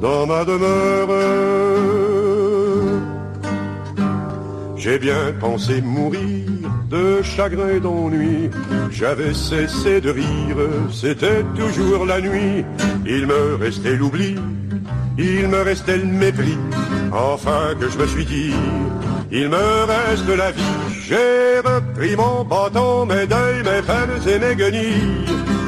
dans 0.00 0.26
ma 0.26 0.44
demeure. 0.44 1.08
J'ai 4.76 4.98
bien 4.98 5.32
pensé 5.40 5.80
mourir 5.80 6.53
de 6.94 7.22
chagrin 7.22 7.70
et 7.76 7.80
d'ennui. 7.80 8.50
J'avais 8.90 9.34
cessé 9.34 10.00
de 10.00 10.10
rire, 10.10 10.60
c'était 10.92 11.44
toujours 11.56 12.06
la 12.06 12.20
nuit. 12.20 12.64
Il 13.04 13.26
me 13.26 13.56
restait 13.56 13.96
l'oubli, 13.96 14.36
il 15.18 15.48
me 15.48 15.60
restait 15.62 15.98
le 15.98 16.06
mépris. 16.06 16.58
Enfin 17.12 17.64
que 17.80 17.88
je 17.90 17.98
me 17.98 18.06
suis 18.06 18.24
dit, 18.24 18.54
il 19.32 19.48
me 19.48 19.66
reste 19.94 20.28
la 20.28 20.50
vie. 20.52 20.76
J'ai 21.06 21.58
repris 21.70 22.14
mon 22.16 22.44
bâton, 22.44 23.06
mes 23.06 23.26
deuils, 23.26 23.62
mes 23.70 23.82
peines 23.88 24.22
et 24.32 24.38
mes 24.38 24.54
guenilles. 24.54 25.24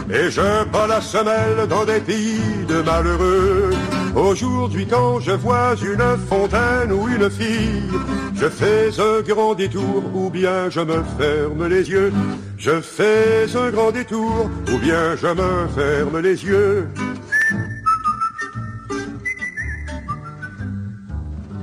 Et 0.09 0.31
je 0.31 0.65
bats 0.73 0.87
la 0.87 1.01
semelle 1.01 1.67
dans 1.69 1.85
des 1.85 2.01
pays 2.01 2.41
de 2.69 2.79
malheureux. 2.83 3.71
Aujourd'hui 4.17 4.87
quand 4.87 5.21
je 5.21 5.33
vois 5.33 5.75
une 5.75 6.17
fontaine 6.27 6.91
ou 6.91 7.07
une 7.07 7.29
fille, 7.29 7.83
je 8.35 8.49
fais 8.49 8.89
un 8.99 9.21
grand 9.21 9.55
détour 9.55 10.03
ou 10.15 10.31
bien 10.31 10.71
je 10.71 10.81
me 10.81 11.03
ferme 11.19 11.67
les 11.67 11.91
yeux. 11.91 12.11
Je 12.57 12.81
fais 12.81 13.47
un 13.55 13.71
grand 13.71 13.91
détour 13.91 14.49
ou 14.73 14.79
bien 14.79 15.17
je 15.17 15.27
me 15.27 15.69
ferme 15.69 16.19
les 16.21 16.43
yeux. 16.43 16.89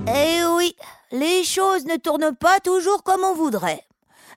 Eh 0.07 0.45
oui, 0.55 0.75
les 1.11 1.43
choses 1.43 1.85
ne 1.85 1.97
tournent 1.97 2.35
pas 2.35 2.59
toujours 2.59 3.01
comme 3.01 3.23
on 3.23 3.33
voudrait. 3.33 3.83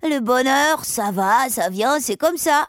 Le 0.02 0.20
bonheur, 0.20 0.86
ça 0.86 1.10
va, 1.10 1.50
ça 1.50 1.68
vient, 1.68 2.00
c'est 2.00 2.16
comme 2.16 2.38
ça. 2.38 2.66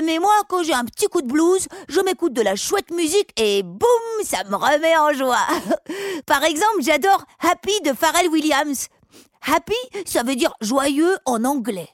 Mais 0.00 0.18
moi, 0.18 0.32
quand 0.48 0.62
j'ai 0.62 0.72
un 0.72 0.84
petit 0.84 1.06
coup 1.06 1.20
de 1.20 1.26
blues, 1.26 1.68
je 1.88 2.00
m'écoute 2.00 2.32
de 2.32 2.40
la 2.42 2.56
chouette 2.56 2.90
musique 2.90 3.30
et 3.36 3.62
boum, 3.62 4.24
ça 4.24 4.42
me 4.44 4.56
remet 4.56 4.96
en 4.96 5.12
joie. 5.12 5.46
Par 6.26 6.42
exemple, 6.44 6.80
j'adore 6.80 7.24
Happy 7.40 7.78
de 7.84 7.92
Pharrell 7.92 8.28
Williams. 8.28 8.88
Happy, 9.46 9.74
ça 10.06 10.22
veut 10.22 10.36
dire 10.36 10.54
joyeux 10.60 11.16
en 11.26 11.44
anglais. 11.44 11.88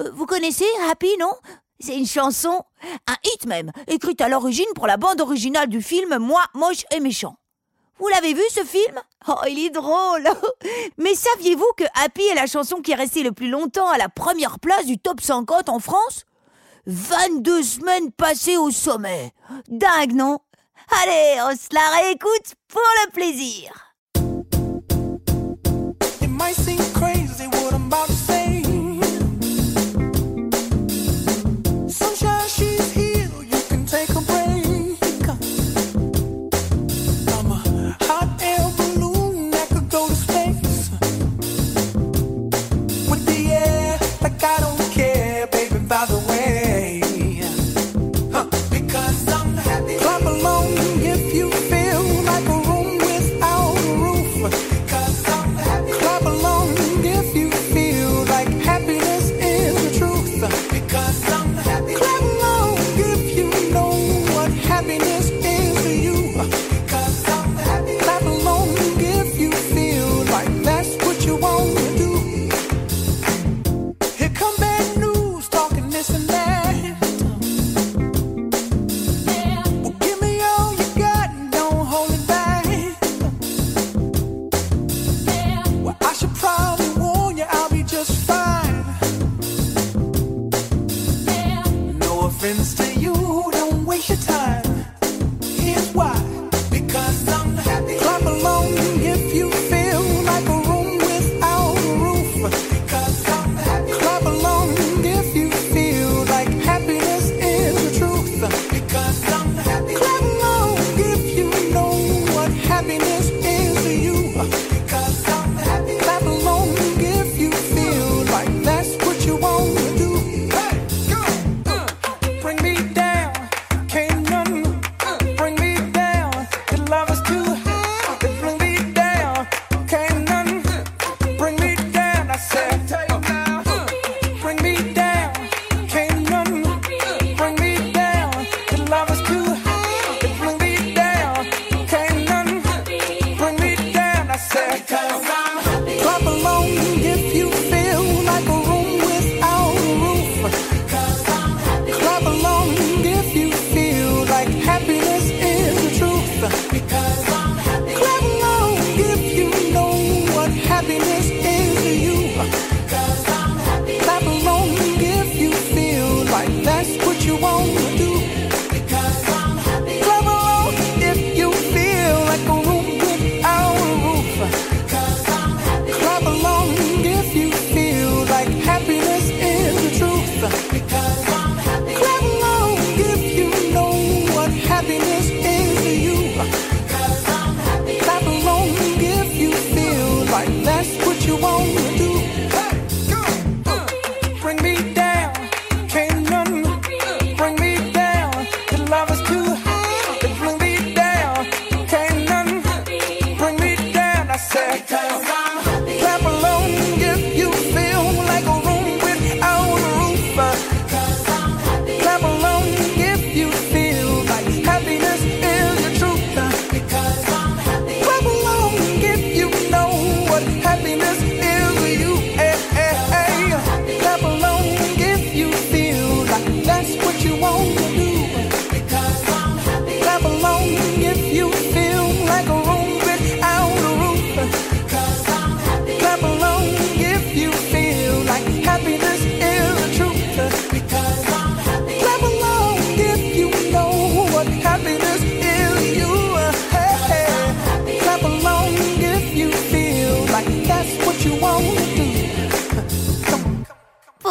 Euh, 0.00 0.10
vous 0.14 0.26
connaissez 0.26 0.66
Happy, 0.90 1.16
non? 1.18 1.32
C'est 1.80 1.96
une 1.96 2.06
chanson, 2.06 2.62
un 3.06 3.16
hit 3.24 3.46
même, 3.46 3.70
écrite 3.86 4.20
à 4.20 4.28
l'origine 4.28 4.66
pour 4.74 4.88
la 4.88 4.96
bande 4.96 5.20
originale 5.20 5.68
du 5.68 5.80
film 5.80 6.18
Moi, 6.18 6.42
moche 6.54 6.84
et 6.90 6.98
méchant. 6.98 7.36
Vous 8.00 8.08
l'avez 8.08 8.34
vu 8.34 8.42
ce 8.50 8.64
film? 8.64 9.00
Oh, 9.28 9.34
il 9.48 9.58
est 9.58 9.70
drôle 9.70 10.28
Mais 10.98 11.14
saviez-vous 11.14 11.70
que 11.76 11.84
Happy 11.94 12.22
est 12.22 12.34
la 12.34 12.46
chanson 12.46 12.80
qui 12.80 12.92
est 12.92 12.96
restée 12.96 13.22
le 13.22 13.32
plus 13.32 13.48
longtemps 13.48 13.88
à 13.88 13.98
la 13.98 14.08
première 14.08 14.58
place 14.58 14.86
du 14.86 14.98
top 14.98 15.20
50 15.20 15.68
en 15.68 15.78
France? 15.78 16.24
22 16.88 17.62
semaines 17.62 18.10
passées 18.12 18.56
au 18.56 18.70
sommet. 18.70 19.32
Dingue, 19.68 20.14
non? 20.14 20.38
Allez, 21.02 21.38
on 21.42 21.54
se 21.54 21.74
la 21.74 22.00
réécoute 22.00 22.54
pour 22.66 22.80
le 23.04 23.10
plaisir. 23.12 23.88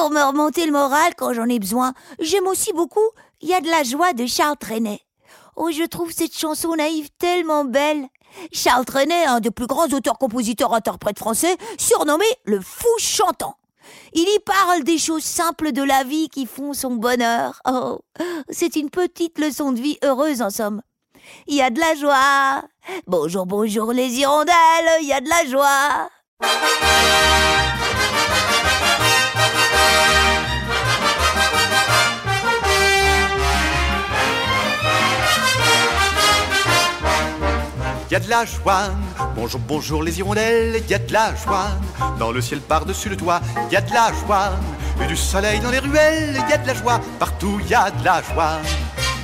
Me 0.09 0.23
remonter 0.23 0.65
le 0.65 0.71
moral 0.71 1.15
quand 1.17 1.33
j'en 1.33 1.49
ai 1.49 1.59
besoin, 1.59 1.93
j'aime 2.19 2.47
aussi 2.47 2.71
beaucoup 2.71 3.09
Il 3.41 3.49
y 3.49 3.53
a 3.53 3.59
de 3.59 3.69
la 3.69 3.83
joie 3.83 4.13
de 4.13 4.25
Charles 4.25 4.55
Trenet. 4.55 5.01
Oh, 5.57 5.69
je 5.69 5.83
trouve 5.83 6.13
cette 6.13 6.37
chanson 6.37 6.75
naïve 6.75 7.09
tellement 7.19 7.65
belle. 7.65 8.07
Charles 8.53 8.85
Trenet, 8.85 9.25
un 9.25 9.41
des 9.41 9.51
plus 9.51 9.67
grands 9.67 9.87
auteurs-compositeurs-interprètes 9.87 11.19
français, 11.19 11.57
surnommé 11.77 12.25
le 12.45 12.61
fou 12.61 12.87
chantant. 12.99 13.57
Il 14.13 14.23
y 14.23 14.39
parle 14.39 14.83
des 14.83 14.97
choses 14.97 15.23
simples 15.23 15.73
de 15.73 15.83
la 15.83 16.03
vie 16.03 16.29
qui 16.29 16.45
font 16.45 16.73
son 16.73 16.91
bonheur. 16.95 17.61
Oh, 17.67 17.99
c'est 18.49 18.77
une 18.77 18.89
petite 18.89 19.37
leçon 19.39 19.73
de 19.73 19.81
vie 19.81 19.97
heureuse 20.03 20.41
en 20.41 20.49
somme. 20.49 20.81
Il 21.47 21.55
y 21.55 21.61
a 21.61 21.69
de 21.69 21.79
la 21.79 21.95
joie. 21.95 22.63
Bonjour, 23.07 23.45
bonjour 23.45 23.91
les 23.91 24.19
hirondelles, 24.19 25.01
il 25.01 25.07
y 25.07 25.13
a 25.13 25.19
de 25.19 25.29
la 25.29 25.45
joie. 25.45 26.09
Y 38.09 38.15
a 38.15 38.19
de 38.21 38.29
la 38.29 38.45
joie, 38.45 38.91
bonjour, 39.35 39.59
bonjour 39.67 40.01
les 40.01 40.17
hirondelles, 40.17 40.81
y 40.89 40.93
a 40.93 40.97
de 40.97 41.11
la 41.11 41.35
joie, 41.35 41.67
dans 42.17 42.31
le 42.31 42.39
ciel 42.39 42.61
par-dessus 42.61 43.09
le 43.09 43.17
toit, 43.17 43.41
y 43.69 43.75
a 43.75 43.81
de 43.81 43.93
la 43.93 44.13
joie, 44.13 44.51
et 45.03 45.07
du 45.07 45.17
soleil 45.17 45.59
dans 45.59 45.71
les 45.71 45.79
ruelles, 45.79 46.41
y 46.49 46.53
a 46.53 46.57
de 46.57 46.67
la 46.67 46.73
joie, 46.73 47.01
partout 47.19 47.59
y 47.69 47.73
a 47.73 47.91
de 47.91 48.05
la 48.05 48.21
joie. 48.21 48.59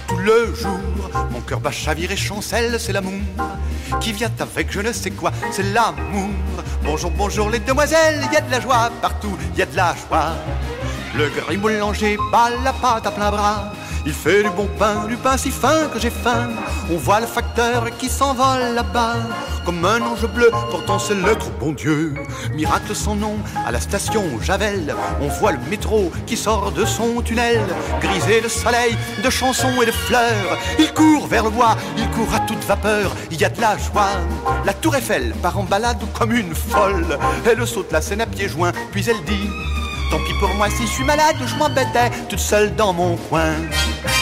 Tout 0.05 0.17
le 0.17 0.53
jour, 0.53 0.79
mon 1.31 1.39
cœur 1.39 1.61
bat 1.61 1.71
chavire 1.71 2.11
et 2.11 2.17
chancelle, 2.17 2.77
c'est 2.77 2.91
l'amour 2.91 3.21
qui 4.01 4.11
vient 4.11 4.31
avec 4.39 4.69
je 4.69 4.81
ne 4.81 4.91
sais 4.91 5.11
quoi, 5.11 5.31
c'est 5.51 5.71
l'amour. 5.71 6.29
Bonjour, 6.83 7.11
bonjour 7.11 7.49
les 7.49 7.59
demoiselles, 7.59 8.19
y 8.33 8.35
a 8.35 8.41
de 8.41 8.51
la 8.51 8.59
joie, 8.59 8.91
partout 9.01 9.37
y 9.55 9.61
a 9.61 9.65
de 9.65 9.77
la 9.77 9.95
joie. 9.95 10.33
Le 11.15 11.29
gris 11.29 11.55
boulanger 11.55 12.17
bat 12.33 12.49
la 12.65 12.73
pâte 12.73 13.07
à 13.07 13.11
plein 13.11 13.31
bras. 13.31 13.71
Il 14.05 14.11
fait 14.13 14.43
du 14.43 14.49
bon 14.49 14.67
pain, 14.77 15.05
du 15.07 15.15
pain 15.15 15.37
si 15.37 15.49
fin 15.49 15.87
que 15.87 15.97
j'ai 15.99 16.09
faim. 16.09 16.49
On 16.91 16.97
voit 16.97 17.21
le 17.21 17.25
facteur 17.25 17.85
qui 17.97 18.09
s'envole 18.09 18.75
là-bas, 18.75 19.15
comme 19.65 19.85
un 19.85 20.01
ange 20.01 20.27
bleu, 20.27 20.51
pourtant 20.69 20.99
c'est 20.99 21.15
trop 21.39 21.51
bon 21.57 21.71
Dieu. 21.71 22.13
Miracle 22.53 22.93
sans 22.93 23.15
nom, 23.15 23.37
à 23.65 23.71
la 23.71 23.79
station 23.79 24.23
Javel, 24.41 24.93
on 25.21 25.29
voit 25.29 25.53
le 25.53 25.59
métro 25.69 26.11
qui 26.25 26.35
sort 26.35 26.73
de 26.73 26.83
son 26.83 27.21
tunnel, 27.21 27.61
grisé 28.01 28.41
de 28.41 28.49
soleil, 28.49 28.97
de 29.23 29.29
chansons 29.29 29.81
et 29.81 29.85
de 29.85 29.91
fleurs. 29.91 30.57
Il 30.79 30.93
court 30.93 31.27
vers 31.27 31.45
le 31.45 31.51
bois, 31.51 31.77
il 31.97 32.09
court 32.09 32.33
à 32.35 32.41
toute 32.41 32.63
vapeur, 32.65 33.15
il 33.31 33.39
y 33.39 33.45
a 33.45 33.49
de 33.49 33.61
la 33.61 33.77
joie. 33.77 34.09
La 34.65 34.73
tour 34.73 34.95
Eiffel 34.97 35.33
part 35.41 35.57
en 35.57 35.63
balade 35.63 36.03
comme 36.13 36.33
une 36.33 36.53
folle. 36.53 37.17
Elle 37.45 37.65
saute 37.65 37.91
la 37.93 38.01
scène 38.01 38.21
à 38.21 38.25
pieds 38.25 38.49
joints, 38.49 38.73
puis 38.91 39.05
elle 39.07 39.23
dit 39.23 39.49
Tant 40.11 40.19
pis 40.19 40.33
pour 40.39 40.53
moi 40.55 40.69
si 40.69 40.83
je 40.83 40.91
suis 40.91 41.03
malade, 41.03 41.35
je 41.45 41.55
m'embêtais 41.55 42.09
toute 42.29 42.39
seule 42.39 42.75
dans 42.75 42.93
mon 42.93 43.15
coin. 43.15 43.53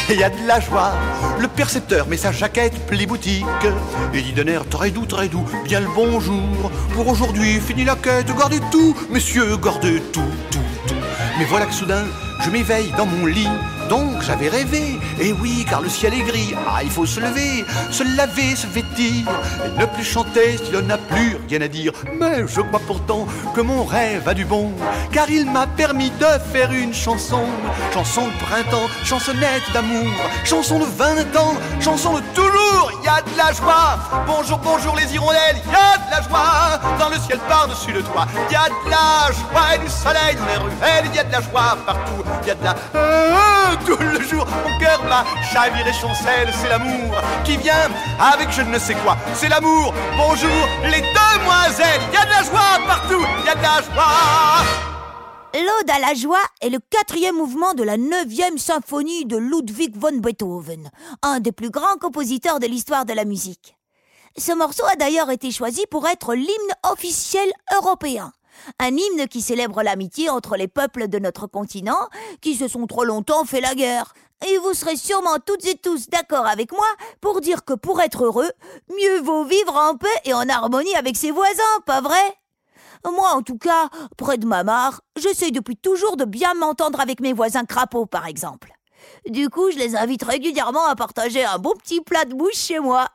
Et 0.10 0.16
y 0.16 0.24
a 0.24 0.30
de 0.30 0.48
la 0.48 0.60
joie, 0.60 0.92
le 1.40 1.48
percepteur 1.48 2.08
met 2.08 2.18
sa 2.18 2.32
jaquette 2.32 2.86
pli 2.88 3.06
boutique 3.06 3.46
et 4.14 4.22
dit 4.22 4.34
d'un 4.34 4.48
air 4.48 4.68
très 4.68 4.92
doux, 4.92 5.06
très 5.06 5.28
doux, 5.28 5.46
bien 5.64 5.80
le 5.80 5.88
bonjour. 5.96 6.72
Pour 6.94 7.08
aujourd'hui, 7.08 7.60
fini 7.60 7.84
la 7.84 7.96
quête, 7.96 8.36
gardez 8.38 8.60
tout, 8.72 8.96
messieurs, 9.10 9.58
gardez 9.58 10.02
tout, 10.12 10.22
tout, 10.52 10.60
tout. 10.88 10.96
Mais 11.40 11.46
voilà 11.46 11.66
que 11.66 11.74
soudain, 11.74 12.04
je 12.44 12.50
m'éveille 12.50 12.92
dans 12.98 13.06
mon 13.06 13.26
lit. 13.26 13.48
Donc 13.92 14.22
j'avais 14.22 14.48
rêvé, 14.48 15.02
et 15.20 15.34
oui, 15.34 15.66
car 15.70 15.82
le 15.82 15.90
ciel 15.90 16.14
est 16.14 16.22
gris. 16.22 16.56
Ah, 16.66 16.80
il 16.82 16.90
faut 16.90 17.06
se 17.06 17.20
lever, 17.20 17.66
se 17.92 18.04
laver, 18.16 18.56
se 18.56 18.66
vêtir, 18.66 19.28
et 19.66 19.78
ne 19.78 19.86
plus 19.86 20.06
chanter 20.06 20.56
si 20.64 20.72
l'on 20.72 20.84
n'a 20.84 20.98
plus 20.98 21.36
rien 21.50 21.60
à 21.60 21.68
dire. 21.68 21.92
Mais 22.18 22.48
je 22.48 22.62
crois 22.62 22.80
pourtant 22.88 23.28
que 23.54 23.60
mon 23.60 23.84
rêve 23.84 24.30
a 24.30 24.34
du 24.34 24.46
bon, 24.46 24.72
car 25.12 25.30
il 25.30 25.46
m'a 25.52 25.68
permis 25.68 26.10
de 26.12 26.26
faire 26.54 26.72
une 26.72 26.94
chanson. 26.94 27.44
Chanson 27.94 28.28
de 28.28 28.46
printemps, 28.46 28.88
chansonnette 29.04 29.70
d'amour, 29.74 30.14
chanson 30.46 30.80
de 30.80 30.86
20 30.86 31.36
ans, 31.36 31.56
chanson 31.82 32.14
de 32.14 32.22
toujours. 32.34 32.94
Y 33.04 33.10
a 33.10 33.22
de 33.22 33.38
la 33.38 33.52
joie. 33.52 34.00
Bonjour, 34.26 34.58
bonjour 34.60 34.96
les 34.96 35.14
hirondelles, 35.14 35.62
y 35.66 35.76
a 35.76 35.98
de 35.98 36.12
la 36.12 36.22
joie. 36.22 36.80
Dans 36.98 37.10
le 37.10 37.18
ciel 37.18 37.40
par-dessus 37.50 37.92
le 37.92 38.04
toit, 38.04 38.28
y 38.50 38.56
a 38.56 38.70
de 38.70 38.90
la 38.90 39.34
joie 39.34 39.76
et 39.76 39.80
du 39.80 39.90
soleil 39.90 40.38
dans 40.38 40.46
les 40.46 40.58
ruelles, 40.58 41.12
y 41.14 41.20
a 41.20 41.24
de 41.26 41.32
la 41.34 41.42
joie 41.42 41.78
partout. 41.86 42.24
Y 42.48 42.52
a 42.52 42.56
de 42.56 42.64
la, 42.64 42.76
euh, 42.96 43.81
tout 43.86 43.98
le 43.98 44.22
jour, 44.22 44.46
mon 44.46 44.80
cœur 44.80 45.02
bat, 45.04 45.26
chavire 45.52 45.88
et 45.88 45.94
chancelle, 45.94 46.50
c'est 46.54 46.70
l'amour 46.70 47.16
qui 47.44 47.58
vient 47.58 47.90
avec 48.20 48.52
je 48.52 48.62
ne 48.62 48.78
sais 48.80 48.96
quoi. 48.96 49.18
C'est 49.34 49.50
l'amour, 49.50 49.94
bonjour 50.18 50.68
les 50.84 51.02
demoiselles, 51.02 52.02
y 52.14 52.18
a 52.18 52.26
de 52.26 52.30
la 52.30 52.44
joie 52.44 52.80
partout, 52.88 53.26
y 53.46 53.50
a 53.50 53.56
de 53.56 53.62
la 53.62 53.82
joie. 53.82 54.92
L'Ode 55.54 55.90
à 55.90 56.00
la 56.00 56.14
joie 56.14 56.44
est 56.62 56.70
le 56.70 56.80
quatrième 56.80 57.36
mouvement 57.36 57.74
de 57.74 57.84
la 57.84 57.98
neuvième 57.98 58.58
symphonie 58.58 59.26
de 59.26 59.38
Ludwig 59.38 59.98
von 59.98 60.18
Beethoven, 60.18 60.90
un 61.24 61.40
des 61.40 61.52
plus 61.52 61.70
grands 61.70 61.98
compositeurs 62.00 62.60
de 62.60 62.68
l'histoire 62.68 63.06
de 63.06 63.14
la 63.14 63.26
musique. 63.26 63.76
Ce 64.38 64.54
morceau 64.54 64.86
a 64.86 64.96
d'ailleurs 64.96 65.30
été 65.30 65.52
choisi 65.52 65.84
pour 65.92 66.08
être 66.08 66.34
l'hymne 66.34 66.76
officiel 66.90 67.52
européen. 67.76 68.32
Un 68.80 68.96
hymne 68.96 69.28
qui 69.28 69.42
célèbre 69.42 69.84
l'amitié 69.84 70.30
entre 70.30 70.56
les 70.56 70.68
peuples 70.68 71.08
de 71.08 71.20
notre 71.20 71.48
continent 71.48 72.10
qui 72.42 72.56
se 72.56 72.68
sont 72.68 72.88
trop 72.88 73.04
longtemps 73.04 73.46
fait 73.46 73.62
la 73.62 73.76
guerre. 73.76 74.14
Et 74.48 74.58
vous 74.58 74.74
serez 74.74 74.96
sûrement 74.96 75.38
toutes 75.46 75.66
et 75.66 75.78
tous 75.78 76.10
d'accord 76.10 76.48
avec 76.48 76.72
moi 76.72 76.88
pour 77.22 77.42
dire 77.42 77.64
que 77.64 77.74
pour 77.74 78.02
être 78.02 78.26
heureux, 78.26 78.52
mieux 78.90 79.22
vaut 79.22 79.44
vivre 79.44 79.76
en 79.76 79.96
paix 79.96 80.08
et 80.26 80.34
en 80.34 80.50
harmonie 80.50 80.96
avec 80.96 81.16
ses 81.16 81.32
voisins, 81.32 81.80
pas 81.86 82.02
vrai? 82.02 82.24
Moi, 83.06 83.30
en 83.30 83.42
tout 83.42 83.58
cas, 83.58 83.90
près 84.18 84.38
de 84.38 84.46
ma 84.46 84.64
mare, 84.64 85.02
j'essaie 85.16 85.52
depuis 85.52 85.78
toujours 85.78 86.18
de 86.18 86.26
bien 86.26 86.54
m'entendre 86.54 87.00
avec 87.00 87.20
mes 87.20 87.34
voisins 87.34 87.66
crapauds, 87.66 88.06
par 88.06 88.28
exemple. 88.28 88.72
Du 89.30 89.50
coup, 89.50 89.70
je 89.70 89.78
les 89.78 89.96
invite 89.96 90.24
régulièrement 90.24 90.86
à 90.86 90.96
partager 90.96 91.44
un 91.44 91.60
bon 91.60 91.74
petit 91.76 92.02
plat 92.02 92.26
de 92.26 92.34
bouche 92.34 92.56
chez 92.56 92.80
moi. 92.80 93.08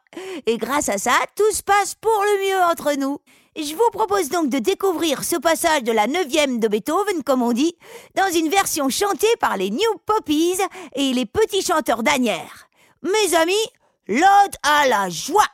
Et 0.46 0.56
grâce 0.56 0.88
à 0.88 0.98
ça, 0.98 1.12
tout 1.34 1.50
se 1.52 1.62
passe 1.62 1.94
pour 1.96 2.22
le 2.22 2.48
mieux 2.48 2.62
entre 2.70 2.92
nous. 2.96 3.18
Je 3.56 3.74
vous 3.74 3.90
propose 3.90 4.28
donc 4.28 4.48
de 4.48 4.58
découvrir 4.58 5.24
ce 5.24 5.36
passage 5.36 5.82
de 5.82 5.92
la 5.92 6.06
neuvième 6.06 6.60
de 6.60 6.68
Beethoven, 6.68 7.22
comme 7.24 7.42
on 7.42 7.52
dit, 7.52 7.76
dans 8.14 8.30
une 8.30 8.50
version 8.50 8.88
chantée 8.88 9.34
par 9.40 9.56
les 9.56 9.70
New 9.70 9.98
Poppies 10.04 10.60
et 10.94 11.12
les 11.12 11.26
petits 11.26 11.62
chanteurs 11.62 12.02
d'Anières. 12.02 12.68
Mes 13.02 13.34
amis, 13.34 13.54
l'ode 14.06 14.56
à 14.62 14.86
la 14.86 15.08
joie! 15.08 15.46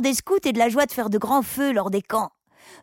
Des 0.00 0.14
scouts 0.14 0.38
et 0.44 0.52
de 0.52 0.58
la 0.58 0.68
joie 0.68 0.86
de 0.86 0.92
faire 0.92 1.08
de 1.08 1.18
grands 1.18 1.42
feux 1.42 1.72
lors 1.72 1.90
des 1.90 2.02
camps. 2.02 2.30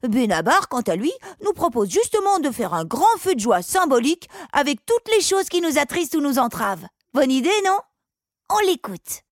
Benabar, 0.04 0.70
quant 0.70 0.82
à 0.82 0.96
lui, 0.96 1.12
nous 1.44 1.54
propose 1.54 1.90
justement 1.90 2.40
de 2.40 2.52
faire 2.52 2.74
un 2.74 2.86
grand 2.86 3.18
feu 3.20 3.36
de 3.36 3.40
joie 3.40 3.62
symbolique 3.62 4.30
avec 4.54 4.86
toutes 4.86 5.14
les 5.14 5.22
choses 5.22 5.50
qui 5.50 5.62
nous 5.62 5.78
attristent 5.78 6.16
ou 6.16 6.22
nous 6.22 6.40
entravent. 6.40 6.88
Bonne 7.14 7.32
idée, 7.32 7.50
non? 7.66 7.78
On 8.50 8.60
l'écoute. 8.66 9.25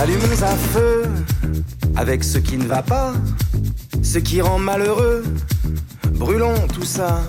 Allumons 0.00 0.42
un 0.44 0.56
feu 0.56 1.02
avec 1.96 2.22
ce 2.22 2.38
qui 2.38 2.56
ne 2.56 2.66
va 2.66 2.82
pas, 2.82 3.14
ce 4.00 4.20
qui 4.20 4.40
rend 4.40 4.60
malheureux. 4.60 5.24
Brûlons 6.12 6.54
tout 6.72 6.84
ça, 6.84 7.20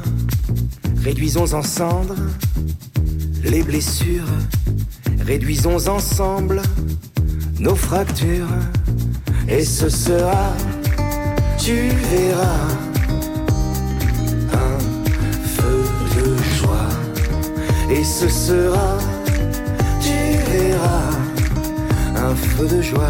réduisons 1.04 1.52
en 1.56 1.64
cendres 1.64 2.16
les 3.44 3.64
blessures, 3.64 4.30
réduisons 5.26 5.88
ensemble 5.88 6.62
nos 7.60 7.74
fractures. 7.74 8.54
Et 9.48 9.66
ce 9.66 9.90
sera, 9.90 10.54
tu 11.58 11.90
verras, 12.12 12.68
un 14.54 14.80
feu 15.58 15.84
de 16.18 16.38
joie. 16.56 16.90
Et 17.90 18.04
ce 18.04 18.30
sera, 18.30 19.00
tu 20.00 20.52
verras 20.52 21.29
un 22.22 22.36
feu 22.36 22.68
de 22.68 22.82
joie. 22.82 23.02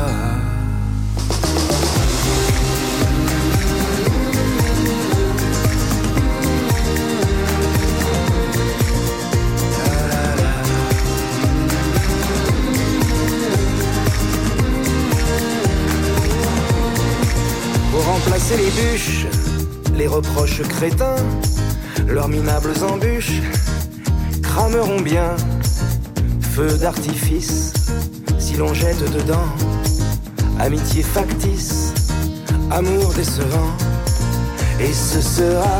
Pour 17.91 18.06
remplacer 18.06 18.58
les 18.58 18.69
bûches, 18.69 19.26
les 19.95 20.08
reproches 20.08 20.62
crétins, 20.62 21.15
leurs 22.08 22.28
minables 22.28 22.74
embûches 22.84 23.41
crameront 24.43 25.02
bien. 25.02 25.36
Feu 26.56 26.78
d'artifice, 26.78 27.74
l'on 28.60 28.74
jette 28.74 29.10
dedans, 29.13 29.48
amitié 30.60 31.02
factice, 31.02 31.93
amour 32.69 33.13
décevant, 33.13 33.72
et 34.82 34.91
ce 34.91 35.22
sera, 35.22 35.80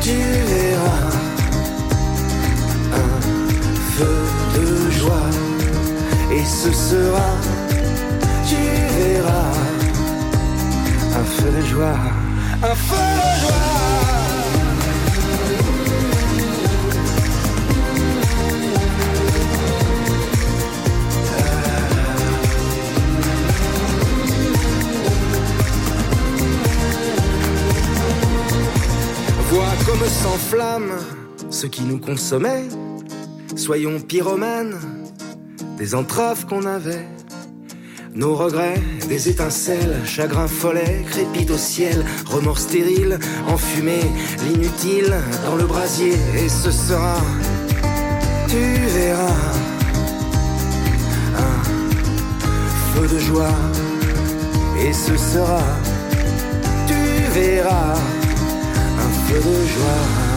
tu 0.00 0.16
verras, 0.50 1.14
un 3.02 3.12
feu 3.94 4.18
de 4.56 4.90
joie, 4.90 5.30
et 6.32 6.44
ce 6.44 6.72
sera, 6.72 7.30
tu 8.48 8.56
verras. 8.98 9.52
un 11.20 11.24
feu 11.24 11.50
de 11.56 11.66
joie, 11.66 11.98
un 12.64 12.74
feu 12.74 12.96
de 12.96 13.40
joie. 13.42 13.79
S'enflamme 30.08 30.92
ce 31.50 31.66
qui 31.66 31.82
nous 31.82 31.98
consommait. 31.98 32.68
Soyons 33.56 34.00
pyromanes 34.00 34.78
des 35.78 35.94
entraves 35.94 36.46
qu'on 36.46 36.66
avait. 36.66 37.06
Nos 38.14 38.34
regrets, 38.34 38.80
des 39.08 39.28
étincelles, 39.28 40.00
chagrin 40.04 40.46
follet, 40.46 41.04
crépite 41.10 41.50
au 41.50 41.56
ciel, 41.56 42.04
remords 42.26 42.58
stériles, 42.58 43.18
enfumé, 43.48 44.00
l'inutile 44.44 45.14
dans 45.44 45.56
le 45.56 45.64
brasier, 45.64 46.14
et 46.36 46.48
ce 46.48 46.70
sera, 46.70 47.16
tu 48.48 48.56
verras, 48.56 49.36
un 51.38 51.62
feu 52.92 53.14
de 53.14 53.18
joie, 53.20 53.54
et 54.84 54.92
ce 54.92 55.16
sera, 55.16 55.62
tu 56.88 56.94
verras, 57.32 57.94
un 59.30 59.40
feu 59.40 59.50
de 59.50 59.66
joie. 59.66 60.29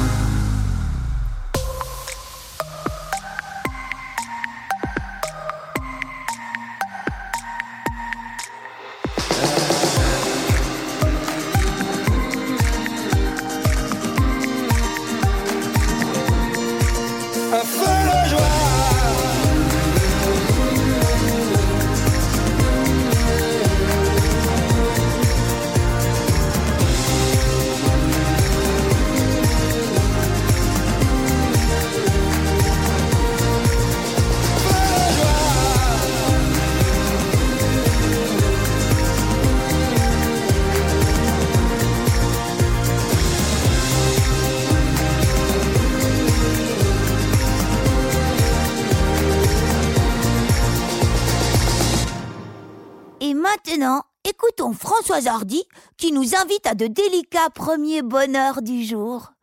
Qui 55.95 56.11
nous 56.11 56.35
invite 56.35 56.65
à 56.65 56.73
de 56.73 56.87
délicats 56.87 57.51
premiers 57.53 58.01
bonheurs 58.01 58.63
du 58.63 58.83
jour. 58.83 59.33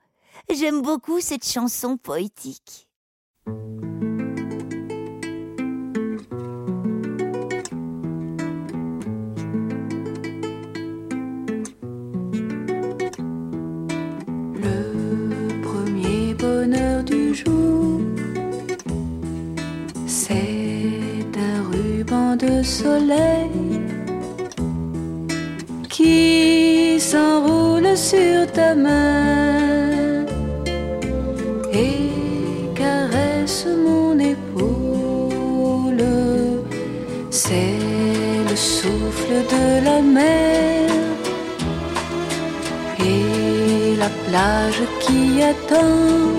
J'aime 0.52 0.82
beaucoup 0.82 1.20
cette 1.20 1.46
chanson 1.46 1.96
poétique. 1.96 2.88
Le 14.56 15.62
premier 15.62 16.34
qui 26.00 26.98
s'enroule 26.98 27.96
sur 27.96 28.38
ta 28.56 28.74
main 28.74 30.24
et 31.72 32.10
caresse 32.74 33.66
mon 33.86 34.18
épaule. 34.34 36.04
C'est 37.30 37.78
le 38.50 38.56
souffle 38.56 39.34
de 39.54 39.66
la 39.88 40.00
mer 40.00 40.88
et 43.12 43.96
la 44.02 44.10
plage 44.26 44.82
qui 45.02 45.22
attend. 45.52 46.30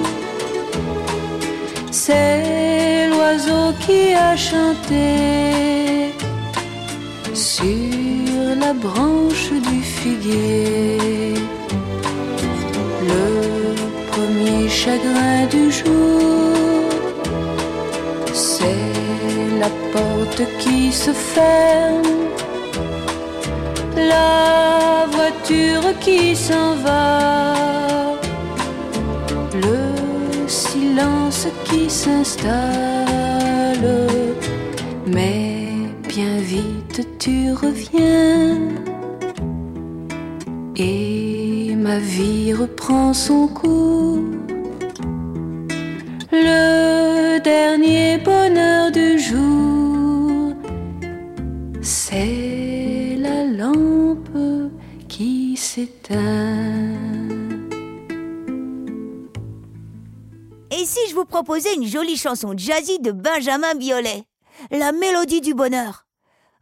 C'est 1.92 3.08
l'oiseau 3.12 3.66
qui 3.84 4.02
a 4.30 4.36
chanté 4.36 6.02
la 8.72 8.78
branche 8.90 9.52
du 9.70 9.82
figuier. 9.82 11.34
Le 13.12 13.26
premier 14.12 14.70
chagrin 14.70 15.40
du 15.56 15.64
jour, 15.80 16.88
c'est 18.34 18.94
la 19.60 19.72
porte 19.94 20.44
qui 20.60 20.92
se 20.92 21.12
ferme. 21.12 22.18
La 24.14 25.06
voiture 25.16 25.88
qui 26.00 26.36
s'en 26.36 26.76
va, 26.86 27.54
le 29.68 29.82
silence 30.48 31.48
qui 31.66 31.90
s'installe, 31.90 32.48
mais 35.08 35.68
bien 36.08 36.38
vite 36.52 36.81
tu 37.22 37.54
reviens 37.54 38.58
et 40.76 41.76
ma 41.76 42.00
vie 42.00 42.52
reprend 42.52 43.14
son 43.14 43.48
cours. 43.48 44.24
Le 46.32 47.40
dernier 47.44 48.18
bonheur 48.18 48.92
du 48.92 49.20
jour, 49.20 50.54
c'est 51.84 53.18
la 53.20 53.46
lampe 53.46 54.40
qui 55.08 55.56
s'éteint. 55.56 56.18
Et 60.72 60.86
si 60.86 61.00
je 61.08 61.14
vous 61.14 61.26
proposais 61.26 61.76
une 61.76 61.86
jolie 61.86 62.18
chanson 62.18 62.56
jazzy 62.58 62.98
de 62.98 63.12
Benjamin 63.12 63.76
Biolay 63.76 64.24
La 64.72 64.92
mélodie 64.92 65.42
du 65.42 65.54
bonheur. 65.54 66.08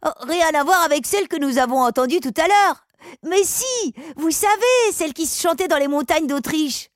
Oh, 0.04 0.10
rien 0.20 0.50
à 0.54 0.64
voir 0.64 0.82
avec 0.82 1.06
celle 1.06 1.28
que 1.28 1.36
nous 1.36 1.58
avons 1.58 1.82
entendue 1.82 2.20
tout 2.20 2.34
à 2.36 2.48
l'heure. 2.48 2.86
Mais 3.22 3.44
si, 3.44 3.94
vous 4.16 4.30
savez, 4.30 4.92
celle 4.92 5.12
qui 5.12 5.26
se 5.26 5.40
chantait 5.40 5.68
dans 5.68 5.78
les 5.78 5.88
montagnes 5.88 6.26
d'Autriche. 6.26 6.90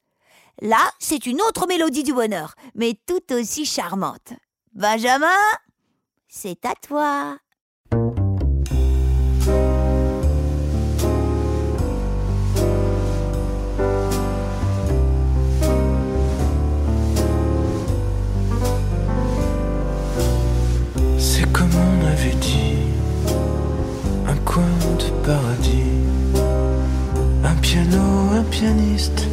Là, 0.60 0.90
c'est 0.98 1.26
une 1.26 1.40
autre 1.42 1.66
mélodie 1.66 2.04
du 2.04 2.12
bonheur, 2.12 2.54
mais 2.74 2.98
tout 3.06 3.32
aussi 3.32 3.64
charmante. 3.64 4.32
Benjamin, 4.72 5.28
c'est 6.28 6.64
à 6.64 6.74
toi. 6.74 7.38
Piano, 27.74 28.30
un 28.32 28.44
pianiste, 28.44 29.26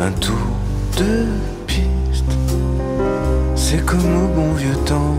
un 0.00 0.10
tour 0.18 0.48
de 0.98 1.26
piste. 1.68 2.32
C'est 3.54 3.86
comme 3.86 4.10
au 4.24 4.26
bon 4.34 4.52
vieux 4.54 4.80
temps, 4.86 5.16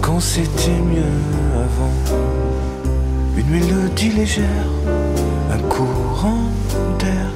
quand 0.00 0.20
c'était 0.20 0.80
mieux 0.92 1.18
avant. 1.66 1.96
Une 3.36 3.50
mélodie 3.50 4.10
légère, 4.10 4.70
un 5.50 5.58
courant 5.74 6.46
d'air, 7.00 7.30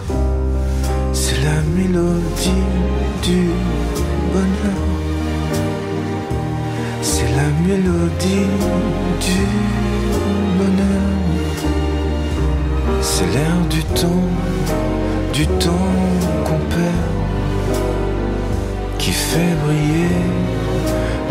c'est 1.13 1.41
la 1.43 1.59
mélodie 1.77 2.69
du 3.25 3.51
bonheur. 4.33 4.83
C'est 7.03 7.31
la 7.41 7.49
mélodie 7.67 8.47
du 9.27 9.43
bonheur. 10.13 10.42
C'est 13.05 13.27
l'air 13.27 13.59
du 13.69 13.83
temps, 13.83 14.31
du 15.33 15.45
temps 15.47 15.93
qu'on 16.45 16.59
perd, 16.73 17.11
qui 18.97 19.11
fait 19.11 19.55
briller 19.65 20.09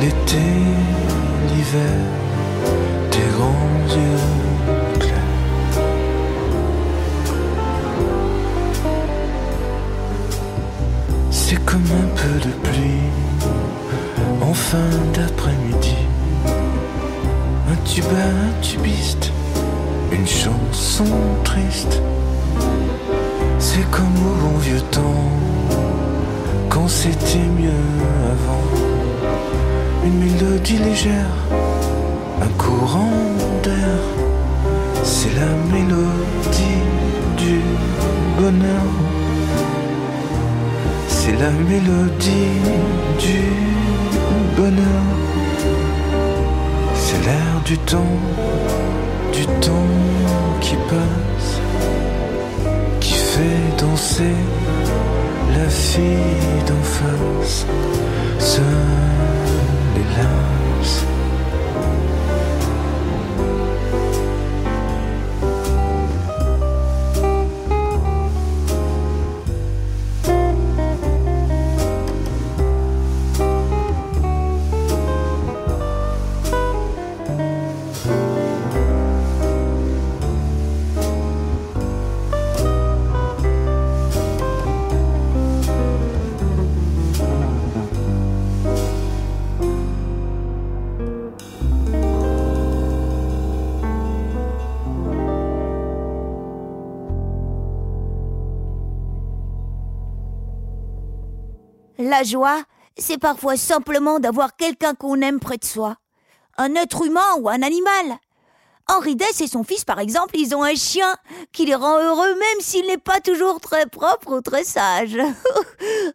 l'été, 0.02 0.38
l'hiver, 1.48 1.98
tes 3.10 3.28
grands 3.38 3.96
yeux 3.96 5.00
clairs. 5.00 5.32
C'est 11.32 11.64
comme 11.66 11.90
un 12.04 12.10
peu 12.16 12.50
de 12.50 12.54
pluie 12.68 13.10
en 14.42 14.54
fin 14.54 14.90
d'après-midi, 15.14 15.96
un 17.72 17.76
tuba, 17.86 18.08
un 18.18 18.62
tubiste 18.62 19.31
une 20.12 20.28
chanson 20.28 21.06
triste. 21.44 22.02
C'est 23.60 23.90
comme 23.92 24.16
au 24.30 24.36
bon 24.44 24.58
vieux 24.58 24.82
temps, 24.92 25.30
quand 26.70 26.88
c'était 26.88 27.50
mieux 27.60 27.88
avant. 28.34 28.66
Une 30.04 30.18
mélodie 30.20 30.78
légère, 30.78 31.36
un 32.42 32.64
courant 32.64 33.12
d'air, 33.64 34.00
c'est 35.04 35.34
la 35.36 35.52
mélodie 35.72 36.82
du 37.38 37.60
bonheur. 38.40 38.88
C'est 41.08 41.34
la 41.34 41.52
mélodie 41.52 42.60
du 43.20 43.42
bonheur. 44.58 45.04
C'est 46.96 47.26
l'air 47.26 47.62
du 47.64 47.78
temps, 47.78 48.18
du 49.32 49.46
temps 49.46 49.88
qui 50.60 50.76
passe, 50.90 51.60
qui 53.00 53.14
fait 53.14 53.78
danser 53.78 54.36
la 55.56 55.70
fille 55.70 56.64
d'en 56.68 56.84
face, 56.84 57.66
seule 58.40 58.64
hélas. 59.96 61.11
La 102.12 102.24
joie, 102.24 102.62
c'est 102.98 103.18
parfois 103.18 103.56
simplement 103.56 104.20
d'avoir 104.20 104.58
quelqu'un 104.58 104.96
qu'on 104.96 105.22
aime 105.22 105.40
près 105.40 105.56
de 105.56 105.64
soi. 105.64 105.96
Un 106.58 106.76
être 106.76 107.06
humain 107.06 107.38
ou 107.40 107.48
un 107.48 107.62
animal. 107.62 108.20
Henri 108.90 109.16
Dess 109.16 109.40
et 109.40 109.48
son 109.48 109.64
fils, 109.64 109.86
par 109.86 109.98
exemple, 109.98 110.38
ils 110.38 110.54
ont 110.54 110.62
un 110.62 110.76
chien 110.76 111.16
qui 111.54 111.66
les 111.66 111.74
rend 111.74 112.00
heureux 112.00 112.36
même 112.36 112.60
s'il 112.60 112.86
n'est 112.88 112.98
pas 112.98 113.22
toujours 113.22 113.62
très 113.62 113.86
propre 113.86 114.36
ou 114.36 114.42
très 114.42 114.66
sage. 114.66 115.18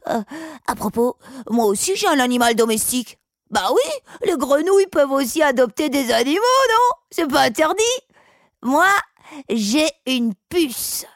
À 0.67 0.75
propos, 0.77 1.17
moi 1.49 1.65
aussi 1.65 1.97
j'ai 1.97 2.09
un 2.09 2.21
animal 2.21 2.55
domestique. 2.55 3.19
Bah 3.51 3.71
oui, 3.71 4.29
les 4.29 4.37
grenouilles 4.37 4.89
peuvent 4.89 5.13
aussi 5.13 5.43
adopter 5.43 5.89
des 5.89 6.13
animaux, 6.13 6.43
non? 6.69 6.99
C'est 7.11 7.27
pas 7.27 7.45
interdit. 7.45 7.83
Moi, 8.61 8.91
j'ai 9.49 9.89
une 10.05 10.35
puce. 10.51 11.07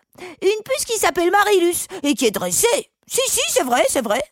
Une 0.40 0.62
puce 0.64 0.86
qui 0.86 0.98
s'appelle 0.98 1.30
Marilus 1.30 1.86
et 2.02 2.14
qui 2.14 2.24
est 2.24 2.30
dressée. 2.30 2.90
Si, 3.06 3.20
si, 3.26 3.40
c'est 3.48 3.64
vrai, 3.64 3.84
c'est 3.90 4.02
vrai. 4.04 4.22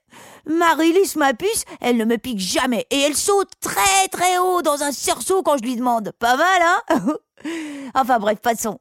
Marilus, 0.49 1.17
ma 1.17 1.35
puce, 1.35 1.65
elle 1.81 1.97
ne 1.97 2.05
me 2.05 2.17
pique 2.17 2.41
jamais 2.41 2.87
et 2.91 3.01
elle 3.01 3.17
saute 3.17 3.51
très 3.61 4.09
très 4.11 4.39
haut 4.39 4.63
dans 4.63 4.83
un 4.83 4.93
cerceau 4.93 5.43
quand 5.43 5.59
je 5.59 5.63
lui 5.63 5.77
demande. 5.77 6.13
Pas 6.19 6.37
mal, 6.37 6.63
hein 6.63 7.17
Enfin 7.95 8.19
bref, 8.19 8.39
passons. 8.43 8.81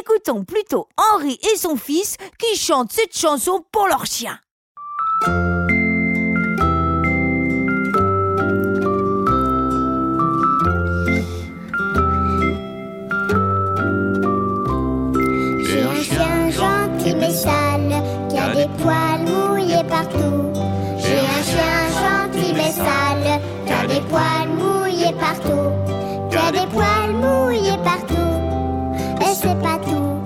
Écoutons 0.00 0.44
plutôt 0.44 0.88
Henri 0.96 1.38
et 1.52 1.56
son 1.56 1.76
fils 1.76 2.16
qui 2.38 2.56
chantent 2.56 2.92
cette 2.92 3.16
chanson 3.16 3.64
pour 3.72 3.88
leur 3.88 4.06
chien. 4.06 4.38
Partout. 25.50 26.30
Qui 26.30 26.36
a 26.36 26.52
des 26.52 26.66
poils 26.72 27.12
mouillés 27.12 27.78
partout. 27.84 28.14
Et 29.20 29.34
c'est 29.34 29.58
pas 29.60 29.78
tout. 29.84 30.22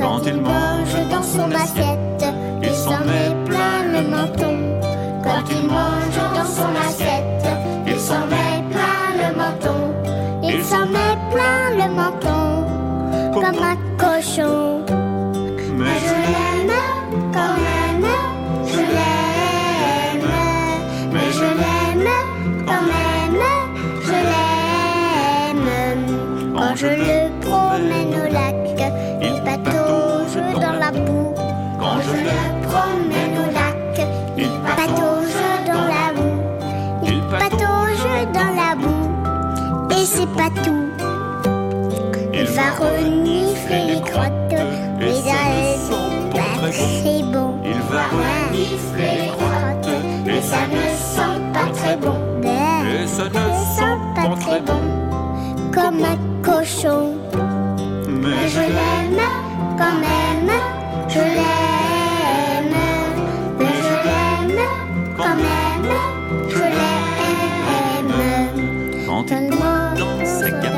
Quand 0.00 0.20
il 0.26 0.40
mange 0.40 0.96
dans 1.10 1.22
son 1.22 1.50
assiette, 1.52 2.24
il 2.62 2.74
s'en 2.74 3.00
met 3.04 3.34
plein 3.44 3.82
le 3.92 4.08
menton. 4.08 4.56
Quand 5.22 5.44
il 5.50 5.66
mange 5.66 6.18
dans 6.34 6.44
son 6.44 6.72
assiette, 6.86 7.46
il 7.86 7.98
s'en 7.98 8.26
met 8.26 8.62
plein 8.70 9.28
le 9.28 9.36
menton. 9.36 9.78
Il 10.42 10.62
s'en 10.64 10.86
met 10.86 11.16
plein 11.32 11.86
le 11.86 11.94
menton 11.94 12.66
comme 13.34 13.62
un 13.62 13.76
cochon. 13.98 14.75
Renifler 42.78 43.82
les 43.94 44.00
crottes, 44.00 44.32
ça 44.50 45.40
n'est 45.52 45.78
pas 46.32 46.68
très 46.70 47.22
bon. 47.32 47.54
Il 47.64 47.80
va 47.90 48.02
renifler 48.16 49.12
les 49.22 49.28
crottes, 49.28 49.94
mais 50.24 50.40
ça 50.42 50.62
ne 50.66 50.84
sent 51.14 51.38
pas 51.52 51.68
très 51.72 51.96
bon. 51.96 52.18
Et 52.44 53.06
ça 53.06 53.24
ne 53.24 53.46
sent 53.76 53.96
pas 54.14 54.36
très 54.40 54.60
bon, 54.60 54.82
comme 55.72 56.04
un 56.04 56.18
cochon. 56.42 57.14
Mais 58.08 58.48
je 58.48 58.60
l'aime 58.60 59.24
quand 59.78 59.98
même, 60.06 60.52
je 61.08 61.18
l'aime. 61.18 62.76
Mais 63.58 63.76
je 63.88 63.96
l'aime 64.06 64.62
quand 65.16 65.36
même, 65.46 65.92
je 66.48 66.64
l'aime. 66.76 67.06
Quand 69.06 69.26
il 69.30 69.48
dans 69.50 70.75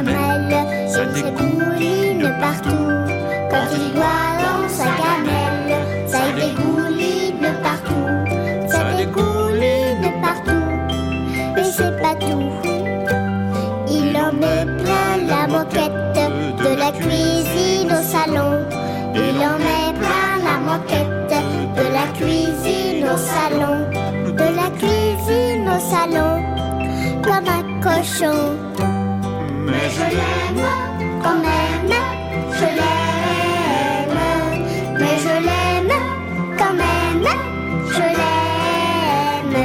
Boit 3.94 4.30
dans 4.44 4.68
sa 4.68 4.84
gamelle, 5.00 5.72
ça 6.06 6.20
dégouline 6.36 7.48
partout. 7.62 8.08
Ça 8.68 8.84
dégouline 8.96 10.12
partout. 10.20 10.66
Mais 11.54 11.64
c'est 11.64 11.96
pas 12.02 12.14
tout. 12.14 12.50
Il 13.88 14.16
en 14.16 14.32
met 14.32 14.64
plein 14.82 15.26
la 15.26 15.46
moquette 15.46 15.92
de 16.58 16.70
la 16.76 16.90
cuisine 16.92 17.90
au 17.92 18.02
salon. 18.02 18.66
Il 19.14 19.36
en 19.50 19.58
met 19.66 19.90
plein 20.00 20.32
la 20.48 20.56
moquette 20.70 21.32
de 21.78 21.84
la 21.96 22.06
cuisine 22.18 23.04
au 23.04 23.16
salon. 23.16 23.76
De 24.40 24.48
la 24.60 24.68
cuisine 24.80 25.68
au 25.68 25.80
salon. 25.92 26.42
Comme 27.22 27.48
un 27.58 27.64
cochon. 27.80 28.56
Mais 29.66 29.88
je 29.96 30.06
l'aime 30.16 30.64
quand 31.22 31.38
même, 31.38 31.92
je 32.52 32.64
l'aime. 32.64 32.97
Je 35.20 35.34
l'aime 35.46 35.98
quand 36.58 36.74
même, 36.74 37.28
je 37.96 38.06
l'aime. 38.18 39.58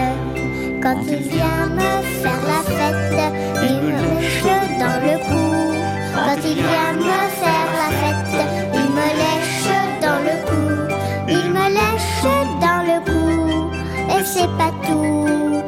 Quand 0.81 0.99
il 1.07 1.21
vient 1.33 1.67
me 1.79 1.91
faire 2.21 2.43
la 2.53 2.61
fête, 2.77 3.19
il 3.61 3.75
me 3.87 3.91
lèche 3.91 4.43
dans 4.79 4.97
le 5.05 5.15
cou. 5.27 5.51
Quand 6.15 6.41
il 6.43 6.55
vient 6.55 6.93
me 6.97 7.19
faire 7.41 7.69
la 7.81 7.89
fête, 8.01 8.35
il 8.73 8.87
me 8.97 9.07
lèche 9.21 9.73
dans 10.01 10.19
le 10.27 10.35
cou. 10.49 10.65
Il 11.27 11.45
me 11.57 11.65
lèche 11.79 12.25
dans 12.65 12.81
le 12.89 12.97
cou. 13.09 13.71
Et 14.09 14.23
c'est 14.25 14.51
pas 14.57 14.73
tout. 14.87 15.61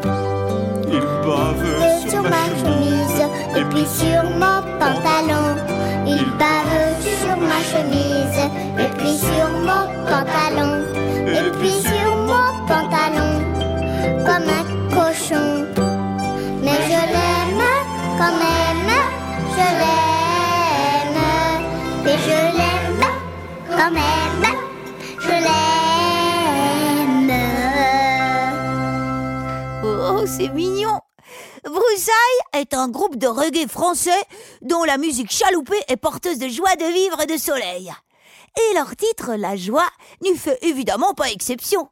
il 0.92 1.06
bave 1.26 2.10
sur 2.10 2.24
ma 2.24 2.46
chemise 2.60 3.24
et 3.58 3.64
puis 3.72 3.86
sur 3.86 4.24
mon 4.42 4.60
pantalon. 4.80 5.48
Il 6.08 6.26
bave 6.40 6.65
pantalon, 10.16 10.74
et 11.28 11.52
puis 11.60 11.72
sur 11.72 12.16
mon 12.16 12.66
pantalon, 12.68 13.32
comme 14.26 14.48
un 14.60 14.66
cochon. 14.96 15.50
Mais 16.64 16.80
je 16.90 17.02
l'aime 17.14 17.66
quand 18.18 18.36
même, 18.46 18.92
je 19.58 19.68
l'aime, 19.82 21.20
et 22.06 22.18
je 22.28 22.40
l'aime 22.58 23.04
quand 23.70 23.92
même, 23.92 24.46
je 25.20 25.36
l'aime. 25.46 25.76
Oh, 29.84 30.24
c'est 30.26 30.50
mignon! 30.50 31.00
Broussailles 31.66 32.42
est 32.54 32.74
un 32.74 32.88
groupe 32.88 33.18
de 33.18 33.28
reggae 33.28 33.68
français 33.68 34.24
dont 34.62 34.86
la 34.86 34.98
musique 34.98 35.32
chaloupée 35.32 35.84
est 35.90 35.98
porteuse 35.98 36.40
de 36.40 36.48
joie 36.48 36.76
de 36.78 36.86
vivre 36.86 37.20
et 37.22 37.26
de 37.26 37.38
soleil. 37.38 37.92
Et 38.58 38.74
leur 38.74 38.96
titre, 38.96 39.36
La 39.36 39.56
joie, 39.56 39.88
n'y 40.22 40.36
fait 40.36 40.58
évidemment 40.62 41.14
pas 41.14 41.30
exception. 41.32 41.90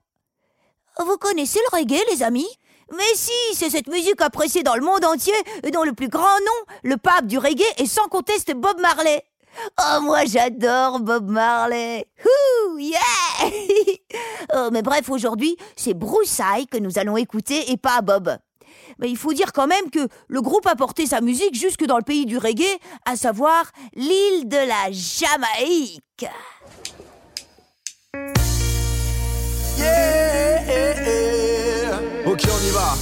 Vous 1.00 1.18
connaissez 1.18 1.60
le 1.72 1.78
reggae, 1.78 2.02
les 2.12 2.24
amis? 2.24 2.48
Mais 2.92 3.16
si, 3.16 3.32
c'est 3.54 3.70
cette 3.70 3.88
musique 3.88 4.22
appréciée 4.22 4.64
dans 4.64 4.76
le 4.76 4.82
monde 4.86 5.04
entier 5.06 5.34
et 5.64 5.72
dont 5.72 5.84
le 5.84 5.94
plus 5.94 6.10
grand 6.10 6.22
nom, 6.22 6.74
le 6.84 6.98
pape 6.98 7.26
du 7.26 7.38
reggae, 7.38 7.64
est 7.78 7.88
sans 7.88 8.08
conteste 8.08 8.54
Bob 8.54 8.80
Marley. 8.80 9.24
Oh, 9.80 10.02
moi 10.02 10.26
j'adore 10.26 11.00
Bob 11.00 11.30
Marley. 11.30 12.06
Ouh, 12.26 12.78
yeah 12.78 13.00
Oh, 14.56 14.70
Mais 14.72 14.82
bref, 14.82 15.10
aujourd'hui, 15.10 15.58
c'est 15.76 15.94
Broussailles 15.94 16.68
que 16.68 16.78
nous 16.78 17.00
allons 17.00 17.18
écouter 17.18 17.72
et 17.72 17.78
pas 17.78 18.02
Bob. 18.02 18.38
Mais 19.00 19.10
il 19.10 19.18
faut 19.18 19.34
dire 19.34 19.54
quand 19.54 19.68
même 19.68 19.90
que 19.92 20.08
le 20.28 20.42
groupe 20.42 20.68
a 20.68 20.76
porté 20.76 21.06
sa 21.06 21.22
musique 21.22 21.56
jusque 21.56 21.86
dans 21.86 21.98
le 21.98 22.04
pays 22.04 22.26
du 22.26 22.38
reggae, 22.38 22.80
à 23.06 23.16
savoir 23.16 23.72
l'île 23.96 24.48
de 24.48 24.58
la 24.58 24.92
Jamaïque. 24.92 26.02
Yeah 29.78 30.34
Ok, 32.26 32.42
on 32.48 32.66
y 32.66 32.72
va. 32.72 32.96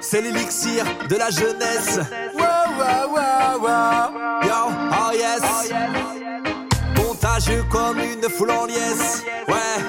C'est 0.00 0.20
l'élixir 0.20 0.84
de 1.08 1.16
la 1.16 1.30
jeunesse. 1.30 1.98
Wow, 2.34 2.42
wow, 2.78 3.08
wow, 3.08 3.60
wow. 3.60 4.10
Yo, 4.42 4.70
oh 4.92 5.12
yes. 5.12 6.33
Comme 7.68 7.98
une 7.98 8.30
foule 8.30 8.52
en 8.52 8.64
liesse. 8.64 9.24
Ouais. 9.48 9.82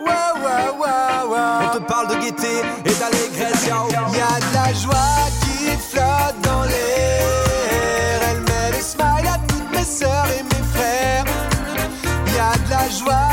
Wow, 0.00 0.08
wow, 0.42 0.80
wow. 0.80 1.36
On 1.62 1.78
te 1.78 1.82
parle 1.84 2.08
de 2.08 2.14
gaieté 2.16 2.48
et 2.84 2.94
d'allégresse. 2.98 3.68
Yo. 3.68 3.88
Y 3.90 4.20
a 4.20 4.40
de 4.40 4.54
la 4.54 4.72
joie 4.72 5.30
qui 5.40 5.66
flotte 5.76 6.40
dans 6.42 6.64
l'air. 6.64 8.20
Elle 8.28 8.40
met 8.40 8.76
le 8.76 8.82
smile 8.82 9.28
à 9.28 9.38
toutes 9.46 9.70
mes 9.72 9.84
sœurs 9.84 10.26
et 10.36 10.42
mes 10.42 10.64
frères. 10.74 11.24
Y 12.26 12.38
a 12.40 12.58
de 12.58 12.70
la 12.70 12.88
joie 12.88 13.29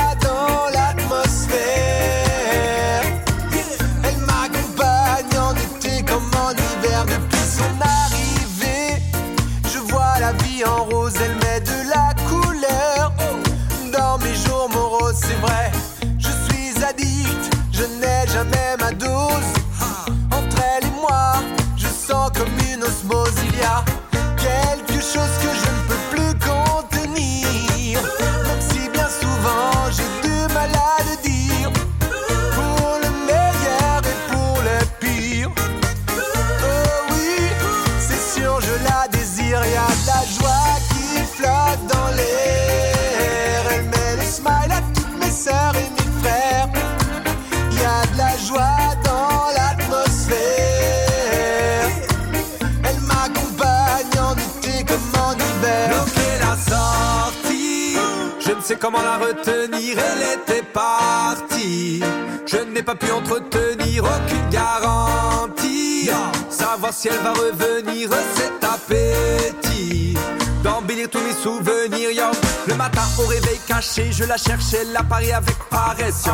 comment 58.76 59.02
la 59.02 59.18
retenir. 59.18 59.98
Elle 59.98 60.40
était 60.40 60.64
partie. 60.64 62.02
Je 62.46 62.58
n'ai 62.58 62.84
pas 62.84 62.96
pu 62.96 63.12
entretenir 63.12 64.04
aucune 64.04 64.50
garantie. 64.50 66.10
Savoir 66.50 66.94
si 66.94 67.08
elle 67.08 67.20
va 67.20 67.34
revenir, 67.34 68.10
c'est 68.36 68.64
appétit. 68.66 70.18
D'embellir 70.64 71.10
tous 71.10 71.22
mes 71.22 71.34
souvenirs, 71.34 72.12
yo. 72.12 72.32
Le 72.68 72.76
matin 72.76 73.04
au 73.20 73.28
réveil 73.28 73.60
caché, 73.68 74.12
je 74.12 74.24
la 74.24 74.38
cherche, 74.38 74.74
elle 74.74 74.96
apparaît 74.96 75.32
avec 75.32 75.58
paresse. 75.70 76.26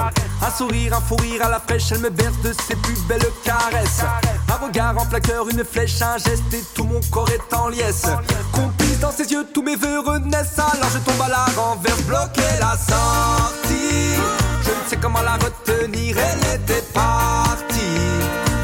Un 0.41 0.51
sourire, 0.51 0.95
un 0.95 1.01
fou 1.01 1.15
rire 1.15 1.45
à 1.45 1.49
la 1.49 1.59
fraîche, 1.59 1.91
elle 1.91 1.99
me 1.99 2.09
berce 2.09 2.39
de 2.43 2.53
ses 2.53 2.75
plus 2.75 2.99
belles 3.07 3.31
caresses. 3.43 4.01
Un 4.49 4.65
regard 4.65 4.97
en 4.97 5.05
plaqueur, 5.05 5.47
une 5.49 5.63
flèche, 5.63 6.01
un 6.01 6.17
geste 6.17 6.53
et 6.53 6.63
tout 6.73 6.85
mon 6.85 7.01
corps 7.11 7.29
est 7.29 7.53
en 7.55 7.67
liesse. 7.69 8.07
Complice 8.51 8.99
dans 8.99 9.11
ses 9.11 9.31
yeux, 9.31 9.45
tous 9.53 9.61
mes 9.61 9.75
vœux 9.75 9.99
renaissent, 9.99 10.57
alors 10.57 10.89
je 10.93 10.99
tombe 10.99 11.21
à 11.21 11.29
la 11.29 11.45
renverse, 11.55 12.01
bloquer 12.03 12.41
la 12.59 12.77
sortie. 12.77 14.15
Je 14.63 14.69
ne 14.69 14.89
sais 14.89 14.97
comment 14.97 15.21
la 15.21 15.33
retenir, 15.33 16.17
elle 16.17 16.61
était 16.61 16.83
partie. 16.93 17.99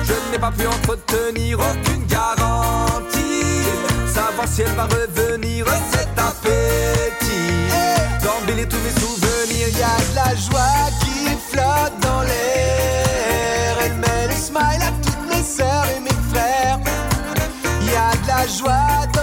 Je 0.03 0.32
n'ai 0.32 0.39
pas 0.39 0.51
pu 0.51 0.66
entretenir 0.66 1.60
aucune. 1.60 2.09
Elle 4.62 4.76
va 4.76 4.84
revenir, 4.84 5.66
c'est 5.89 6.20
appétit. 6.20 7.72
D'embellir 8.22 8.68
tous 8.68 8.76
mes 8.78 8.99
souvenirs, 8.99 9.70
y 9.70 9.82
a 9.82 9.95
de 9.97 10.16
la 10.16 10.36
joie 10.36 10.89
qui 10.99 11.30
flotte 11.49 11.97
dans 12.01 12.22
l'air. 12.24 13.78
Elle 13.86 13.93
met 13.93 14.28
le 14.28 14.34
smile 14.36 14.82
à 14.82 14.91
toutes 15.01 15.34
mes 15.34 15.43
sœurs 15.43 15.88
et 15.95 16.01
mes 16.01 16.20
frères. 16.30 16.80
Y 17.82 17.95
a 17.95 18.12
de 18.22 18.28
la 18.28 18.47
joie 18.47 19.07
dans 19.14 19.18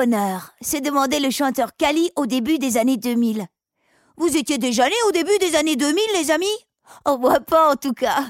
bonheur 0.00 0.54
s'est 0.62 0.80
demandé 0.80 1.20
le 1.20 1.30
chanteur 1.30 1.76
Kali 1.76 2.10
au 2.16 2.24
début 2.24 2.58
des 2.58 2.78
années 2.78 2.96
2000. 2.96 3.46
Vous 4.16 4.34
étiez 4.34 4.56
déjà 4.56 4.86
nés 4.88 5.02
au 5.08 5.12
début 5.12 5.36
des 5.40 5.54
années 5.56 5.76
2000, 5.76 6.02
les 6.14 6.30
amis? 6.30 6.46
Oh, 7.04 7.18
moi 7.18 7.38
pas 7.40 7.72
en 7.72 7.76
tout 7.76 7.92
cas. 7.92 8.24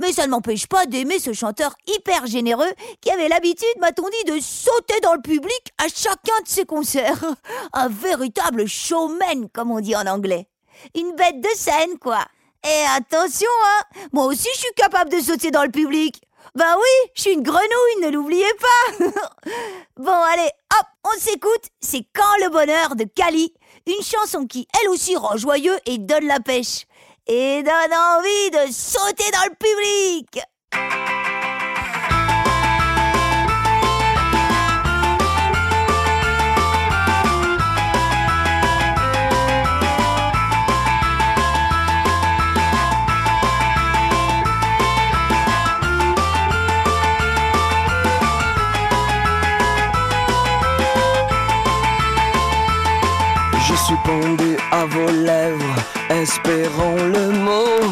Mais 0.00 0.12
ça 0.12 0.26
ne 0.26 0.32
m'empêche 0.32 0.66
pas 0.66 0.84
d'aimer 0.84 1.20
ce 1.20 1.32
chanteur 1.32 1.76
hyper 1.86 2.26
généreux 2.26 2.72
qui 3.00 3.12
avait 3.12 3.28
l'habitude, 3.28 3.78
m'a-t-on 3.78 4.08
dit, 4.08 4.32
de 4.32 4.40
sauter 4.40 4.98
dans 5.04 5.14
le 5.14 5.22
public 5.22 5.72
à 5.78 5.86
chacun 5.86 6.42
de 6.42 6.48
ses 6.48 6.64
concerts. 6.64 7.24
Un 7.72 7.88
véritable 7.88 8.66
showman, 8.66 9.48
comme 9.52 9.70
on 9.70 9.78
dit 9.78 9.94
en 9.94 10.08
anglais. 10.08 10.48
Une 10.96 11.14
bête 11.14 11.40
de 11.40 11.54
scène, 11.54 12.00
quoi. 12.00 12.24
Et 12.64 12.84
attention, 12.96 13.50
hein, 13.64 14.06
moi 14.12 14.24
aussi 14.24 14.48
je 14.54 14.58
suis 14.58 14.74
capable 14.74 15.12
de 15.12 15.20
sauter 15.20 15.52
dans 15.52 15.62
le 15.62 15.70
public. 15.70 16.20
Bah 16.54 16.76
oui, 16.76 17.10
je 17.14 17.22
suis 17.22 17.32
une 17.32 17.42
grenouille, 17.42 18.02
ne 18.02 18.10
l'oubliez 18.10 18.52
pas. 18.58 19.04
bon, 19.96 20.10
allez, 20.10 20.50
hop, 20.72 20.86
on 21.14 21.20
s'écoute. 21.20 21.70
C'est 21.80 22.04
Quand 22.14 22.44
le 22.44 22.50
bonheur 22.50 22.96
de 22.96 23.04
Kali, 23.04 23.52
une 23.86 24.02
chanson 24.02 24.46
qui, 24.46 24.66
elle 24.82 24.88
aussi, 24.90 25.16
rend 25.16 25.36
joyeux 25.36 25.78
et 25.86 25.98
donne 25.98 26.26
la 26.26 26.40
pêche. 26.40 26.86
et 27.28 27.62
donne 27.62 27.72
envie 27.72 28.50
de 28.52 28.72
sauter 28.72 29.30
dans 29.32 29.48
le 29.48 29.56
public. 29.58 31.05
Je 53.88 53.92
suis 53.92 54.02
pendu 54.02 54.56
à 54.72 54.84
vos 54.84 55.12
lèvres, 55.12 55.76
espérant 56.10 56.96
le 56.96 57.30
mot, 57.30 57.86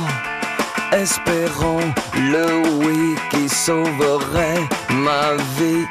espérant 0.90 1.78
le 2.16 2.66
oui 2.84 3.14
qui 3.30 3.48
sauverait 3.48 4.66
ma 4.90 5.36
vie. 5.56 5.86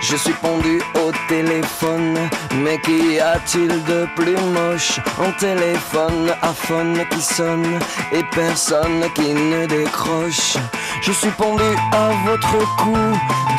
Je 0.00 0.16
suis 0.16 0.32
pendu 0.32 0.80
au 0.94 1.12
téléphone, 1.28 2.16
mais 2.54 2.78
qu'y 2.80 3.20
a-t-il 3.20 3.68
de 3.84 4.08
plus 4.16 4.38
moche? 4.54 4.98
En 5.18 5.30
téléphone 5.32 6.32
à 6.40 6.54
phone 6.54 7.04
qui 7.10 7.20
sonne 7.20 7.78
et 8.12 8.22
personne 8.34 9.04
qui 9.14 9.34
ne 9.34 9.66
décroche. 9.66 10.56
Je 11.02 11.12
suis 11.12 11.32
pendu 11.32 11.70
à 11.92 12.08
votre 12.24 12.76
cou, 12.78 12.96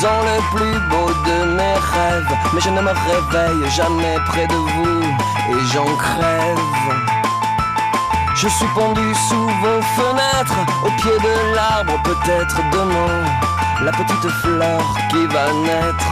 dans 0.01 0.21
le 0.29 0.37
plus 0.55 0.79
beau 0.89 1.09
de 1.29 1.51
mes 1.53 1.77
rêves, 1.93 2.37
mais 2.53 2.61
je 2.61 2.69
ne 2.71 2.81
me 2.81 2.89
réveille 2.89 3.69
jamais 3.69 4.15
près 4.25 4.47
de 4.47 4.55
vous 4.55 5.34
et 5.49 5.65
j'en 5.73 5.95
crève. 5.95 6.59
Je 8.35 8.47
suis 8.49 8.67
pendu 8.75 9.13
sous 9.29 9.47
vos 9.63 9.81
fenêtres, 9.97 10.59
au 10.83 10.89
pied 11.01 11.17
de 11.27 11.55
l'arbre, 11.55 12.01
peut-être 12.03 12.57
demain. 12.71 13.23
La 13.81 13.91
petite 13.91 14.29
fleur 14.41 14.81
qui 15.09 15.25
va 15.27 15.51
naître 15.53 16.11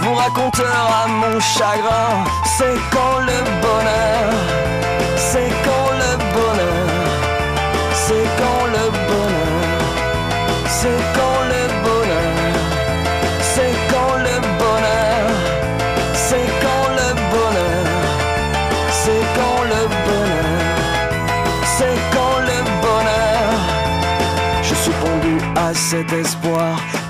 vous 0.00 0.14
racontera 0.14 1.06
mon 1.08 1.38
chagrin. 1.40 2.24
C'est 2.44 2.78
quand 2.92 3.18
le 3.20 3.38
bonheur, 3.62 4.32
c'est 5.16 5.52
quand 5.64 5.79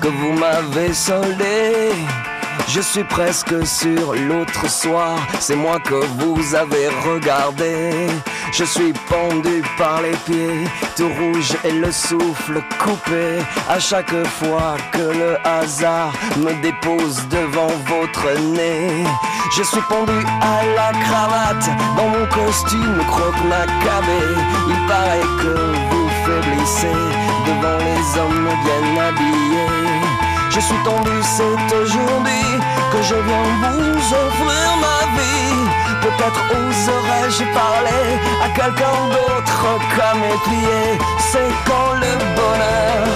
que 0.01 0.07
vous 0.07 0.33
m'avez 0.33 0.93
soldé. 0.93 1.91
Je 2.67 2.81
suis 2.81 3.03
presque 3.03 3.65
sur 3.65 4.13
l'autre 4.13 4.69
soir, 4.69 5.17
c'est 5.39 5.55
moi 5.55 5.79
que 5.79 5.99
vous 6.19 6.55
avez 6.55 6.87
regardé. 7.05 8.07
Je 8.51 8.63
suis 8.63 8.93
pendu 9.09 9.61
par 9.77 10.01
les 10.01 10.17
pieds, 10.25 10.67
tout 10.95 11.09
rouge 11.19 11.53
et 11.63 11.71
le 11.71 11.91
souffle 11.91 12.61
coupé. 12.79 13.39
À 13.69 13.79
chaque 13.79 14.13
fois 14.39 14.75
que 14.91 15.05
le 15.21 15.37
hasard 15.45 16.13
me 16.37 16.53
dépose 16.61 17.27
devant 17.29 17.71
votre 17.87 18.39
nez, 18.57 19.05
je 19.55 19.63
suis 19.63 19.81
pendu 19.81 20.19
à 20.41 20.65
la 20.75 20.91
cravate 20.99 21.69
dans 21.97 22.07
mon 22.07 22.25
costume 22.27 23.03
croque 23.07 23.43
macabé. 23.47 24.21
Il 24.67 24.87
paraît 24.87 25.29
que 25.41 25.55
vous 25.89 26.09
faiblissez 26.25 27.30
devant 27.47 27.77
les 27.87 28.19
hommes 28.19 28.49
bien 28.65 28.83
habillés. 29.07 30.01
Je 30.49 30.59
suis 30.59 30.81
tombé, 30.83 31.11
c'est 31.23 31.75
aujourd'hui 31.75 32.45
que 32.91 33.01
je 33.01 33.15
viens 33.15 33.47
vous 33.61 33.97
offrir 34.23 34.69
ma 34.85 34.99
vie. 35.15 35.61
Peut-être 36.01 36.41
oserais-je 36.59 37.43
parler 37.53 38.05
à 38.43 38.49
quelqu'un 38.49 38.97
d'autre 39.13 39.63
qu'à 39.95 40.13
mes 40.15 40.37
pieds. 40.47 40.99
C'est 41.19 41.51
quand 41.65 41.93
le 42.03 42.13
bonheur, 42.37 43.07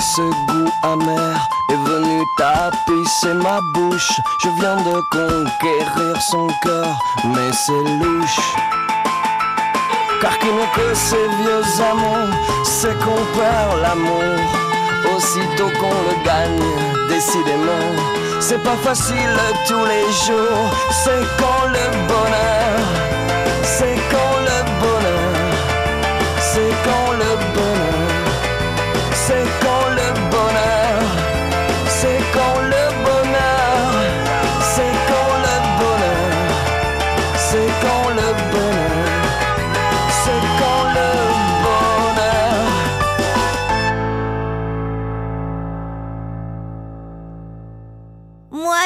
ce 0.00 0.22
goût 0.22 0.72
amer 0.82 1.48
est 1.70 1.90
venu 1.90 2.24
tapisser 2.38 3.34
ma 3.34 3.60
bouche. 3.74 4.12
Je 4.42 4.48
viens 4.60 4.76
de 4.76 5.00
conquérir 5.10 6.22
son 6.22 6.48
cœur, 6.62 6.98
mais 7.24 7.52
c'est 7.52 7.84
louche. 8.02 8.40
Car 10.20 10.38
qui 10.38 10.46
n'est 10.46 10.72
que 10.74 10.94
ces 10.94 11.28
vieux 11.40 11.82
amants, 11.90 12.32
c'est 12.64 12.98
qu'on 13.00 13.22
perd 13.38 13.80
l'amour. 13.82 14.40
Aussitôt 15.16 15.70
qu'on 15.78 15.98
le 16.08 16.24
gagne, 16.24 17.08
décidément, 17.08 17.88
c'est 18.40 18.62
pas 18.62 18.76
facile 18.82 19.36
tous 19.66 19.84
les 19.84 20.06
jours. 20.26 20.70
C'est 21.04 21.24
quand 21.38 21.66
le 21.66 22.06
bonheur, 22.08 22.80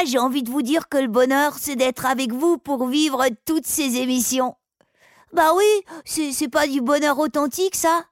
j'ai 0.06 0.18
envie 0.18 0.42
de 0.42 0.50
vous 0.50 0.62
dire 0.62 0.88
que 0.88 0.98
le 0.98 1.08
bonheur, 1.08 1.56
c'est 1.58 1.76
d'être 1.76 2.06
avec 2.06 2.32
vous 2.32 2.58
pour 2.58 2.86
vivre 2.86 3.24
toutes 3.44 3.66
ces 3.66 3.96
émissions. 3.96 4.56
Bah 5.32 5.52
oui, 5.56 5.64
c'est 6.04 6.48
pas 6.48 6.66
du 6.66 6.80
bonheur 6.80 7.18
authentique, 7.18 7.74
ça. 7.74 8.04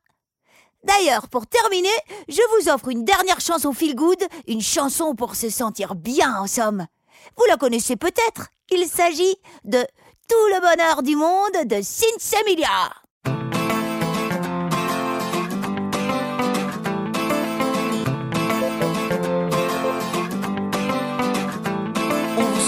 D'ailleurs, 0.84 1.28
pour 1.28 1.46
terminer, 1.46 1.88
je 2.28 2.40
vous 2.56 2.68
offre 2.68 2.88
une 2.88 3.04
dernière 3.04 3.40
chanson 3.40 3.72
feel 3.72 3.94
good, 3.94 4.18
une 4.48 4.60
chanson 4.60 5.14
pour 5.14 5.36
se 5.36 5.48
sentir 5.48 5.94
bien 5.94 6.36
en 6.36 6.48
somme. 6.48 6.86
Vous 7.36 7.44
la 7.48 7.56
connaissez 7.56 7.96
peut-être. 7.96 8.48
Il 8.70 8.86
s'agit 8.86 9.36
de 9.64 9.86
Tout 10.28 10.46
le 10.48 10.60
bonheur 10.60 11.02
du 11.02 11.14
monde 11.14 11.66
de. 11.66 11.80
On 13.26 13.61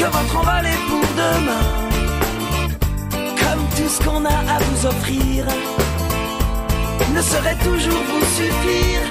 que 0.00 0.06
votre 0.06 0.36
envol 0.38 0.64
est 0.64 0.82
pour 0.88 1.06
demain. 1.22 1.66
Comme 3.40 3.64
tout 3.76 3.90
ce 3.94 4.02
qu'on 4.02 4.24
a 4.24 4.38
à 4.54 4.58
vous 4.66 4.86
offrir 4.86 5.44
ne 7.14 7.20
saurait 7.20 7.58
toujours 7.68 8.04
vous 8.10 8.26
suffire. 8.38 9.02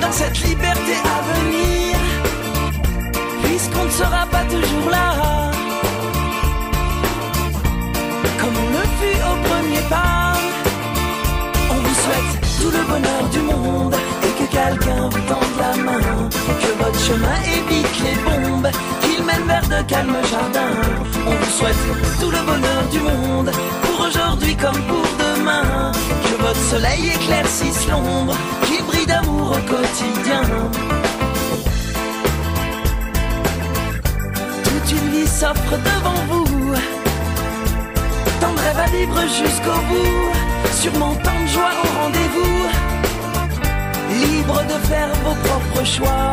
dans 0.00 0.12
cette 0.12 0.38
liberté 0.48 0.94
à 1.16 1.18
venir, 1.32 1.96
puisqu'on 3.42 3.84
ne 3.84 3.90
sera 3.90 4.26
pas 4.34 4.44
toujours 4.54 4.90
là. 4.90 5.08
Comme 8.40 8.56
on 8.64 8.70
le 8.78 8.84
fut 8.98 9.20
au 9.30 9.34
premier 9.48 9.82
pas, 9.88 10.32
on 11.70 11.78
vous 11.84 11.96
souhaite 12.02 12.32
tout 12.60 12.72
le 12.78 12.82
bonheur 12.90 13.22
du 13.30 13.40
monde 13.52 13.94
et 14.26 14.32
que 14.38 14.46
quelqu'un 14.58 15.02
vous 15.08 15.24
tende 15.30 15.54
la 15.64 15.74
main, 15.86 16.28
que 16.62 16.70
votre 16.82 17.00
chemin 17.08 17.38
évite 17.58 17.96
les 18.06 18.16
bombes, 18.26 18.70
mène 19.24 19.46
vers 19.46 19.68
de 19.68 19.82
calmes 19.88 20.16
jardins. 20.30 20.76
On 21.26 21.30
vous 21.30 21.52
souhaite 21.58 21.82
tout 22.20 22.30
le 22.30 22.42
bonheur 22.44 22.82
du 22.90 23.00
monde, 23.00 23.50
pour 23.82 24.06
aujourd'hui 24.06 24.56
comme 24.56 24.80
pour 24.90 25.06
demain, 25.18 25.92
que 26.24 26.42
votre 26.42 26.60
soleil 26.70 27.12
éclaircisse 27.14 27.86
l'ombre, 27.88 28.34
qu'il 28.66 28.84
brille 28.84 29.06
d'amour 29.06 29.52
au 29.52 29.62
quotidien. 29.70 30.42
Toute 34.64 34.90
une 34.90 35.08
vie 35.10 35.26
s'offre 35.26 35.76
devant 35.90 36.20
vous, 36.30 36.74
tant 38.40 38.52
de 38.52 38.58
rêves 38.58 38.80
à 38.86 38.90
vivre 38.96 39.20
jusqu'au 39.22 39.78
bout, 39.88 40.32
sûrement 40.80 41.14
tant 41.24 41.40
de 41.42 41.48
joie 41.48 41.72
au 41.84 42.02
rendez-vous, 42.02 42.66
libre 44.24 44.62
de 44.64 44.86
faire 44.88 45.12
vos 45.24 45.36
propres 45.48 45.86
choix, 45.86 46.32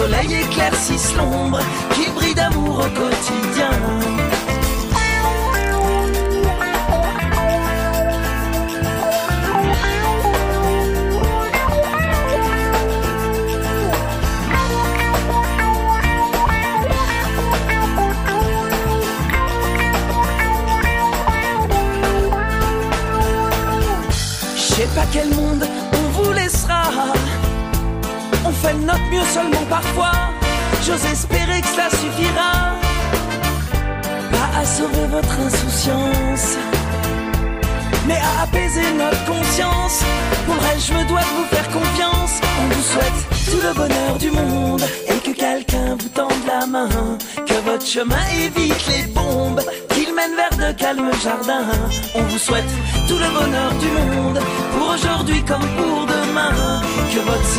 Soleil 0.00 0.34
éclaircisse 0.34 1.14
l'ombre, 1.14 1.60
qu'il 1.92 2.12
brille 2.14 2.34
d'amour 2.34 2.78
au 2.78 3.00
quotidien. 3.00 4.19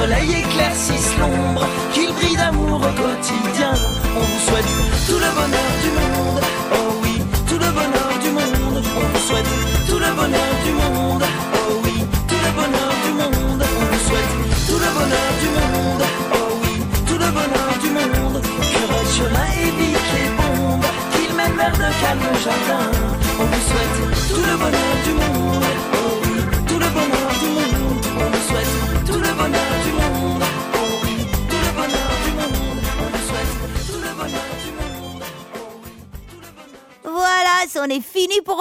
Soleil 0.01 0.33
éclaircisse 0.41 1.15
l'ombre, 1.19 1.67
qu'il 1.93 2.11
brille 2.13 2.35
d'amour 2.35 2.77
au 2.77 3.01
quotidien. 3.01 3.60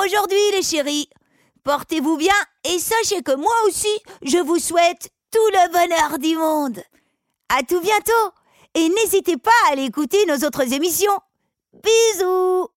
Aujourd'hui, 0.04 0.50
les 0.52 0.62
chéris. 0.62 1.08
Portez-vous 1.64 2.16
bien 2.16 2.34
et 2.64 2.78
sachez 2.78 3.22
que 3.22 3.34
moi 3.34 3.54
aussi, 3.66 3.94
je 4.22 4.38
vous 4.38 4.58
souhaite 4.58 5.10
tout 5.30 5.38
le 5.52 5.72
bonheur 5.72 6.18
du 6.18 6.36
monde. 6.36 6.82
À 7.48 7.62
tout 7.62 7.80
bientôt 7.80 8.32
et 8.74 8.88
n'hésitez 8.88 9.36
pas 9.36 9.50
à 9.66 9.72
aller 9.72 9.84
écouter 9.84 10.24
nos 10.26 10.46
autres 10.46 10.72
émissions. 10.72 11.18
Bisous 11.72 12.68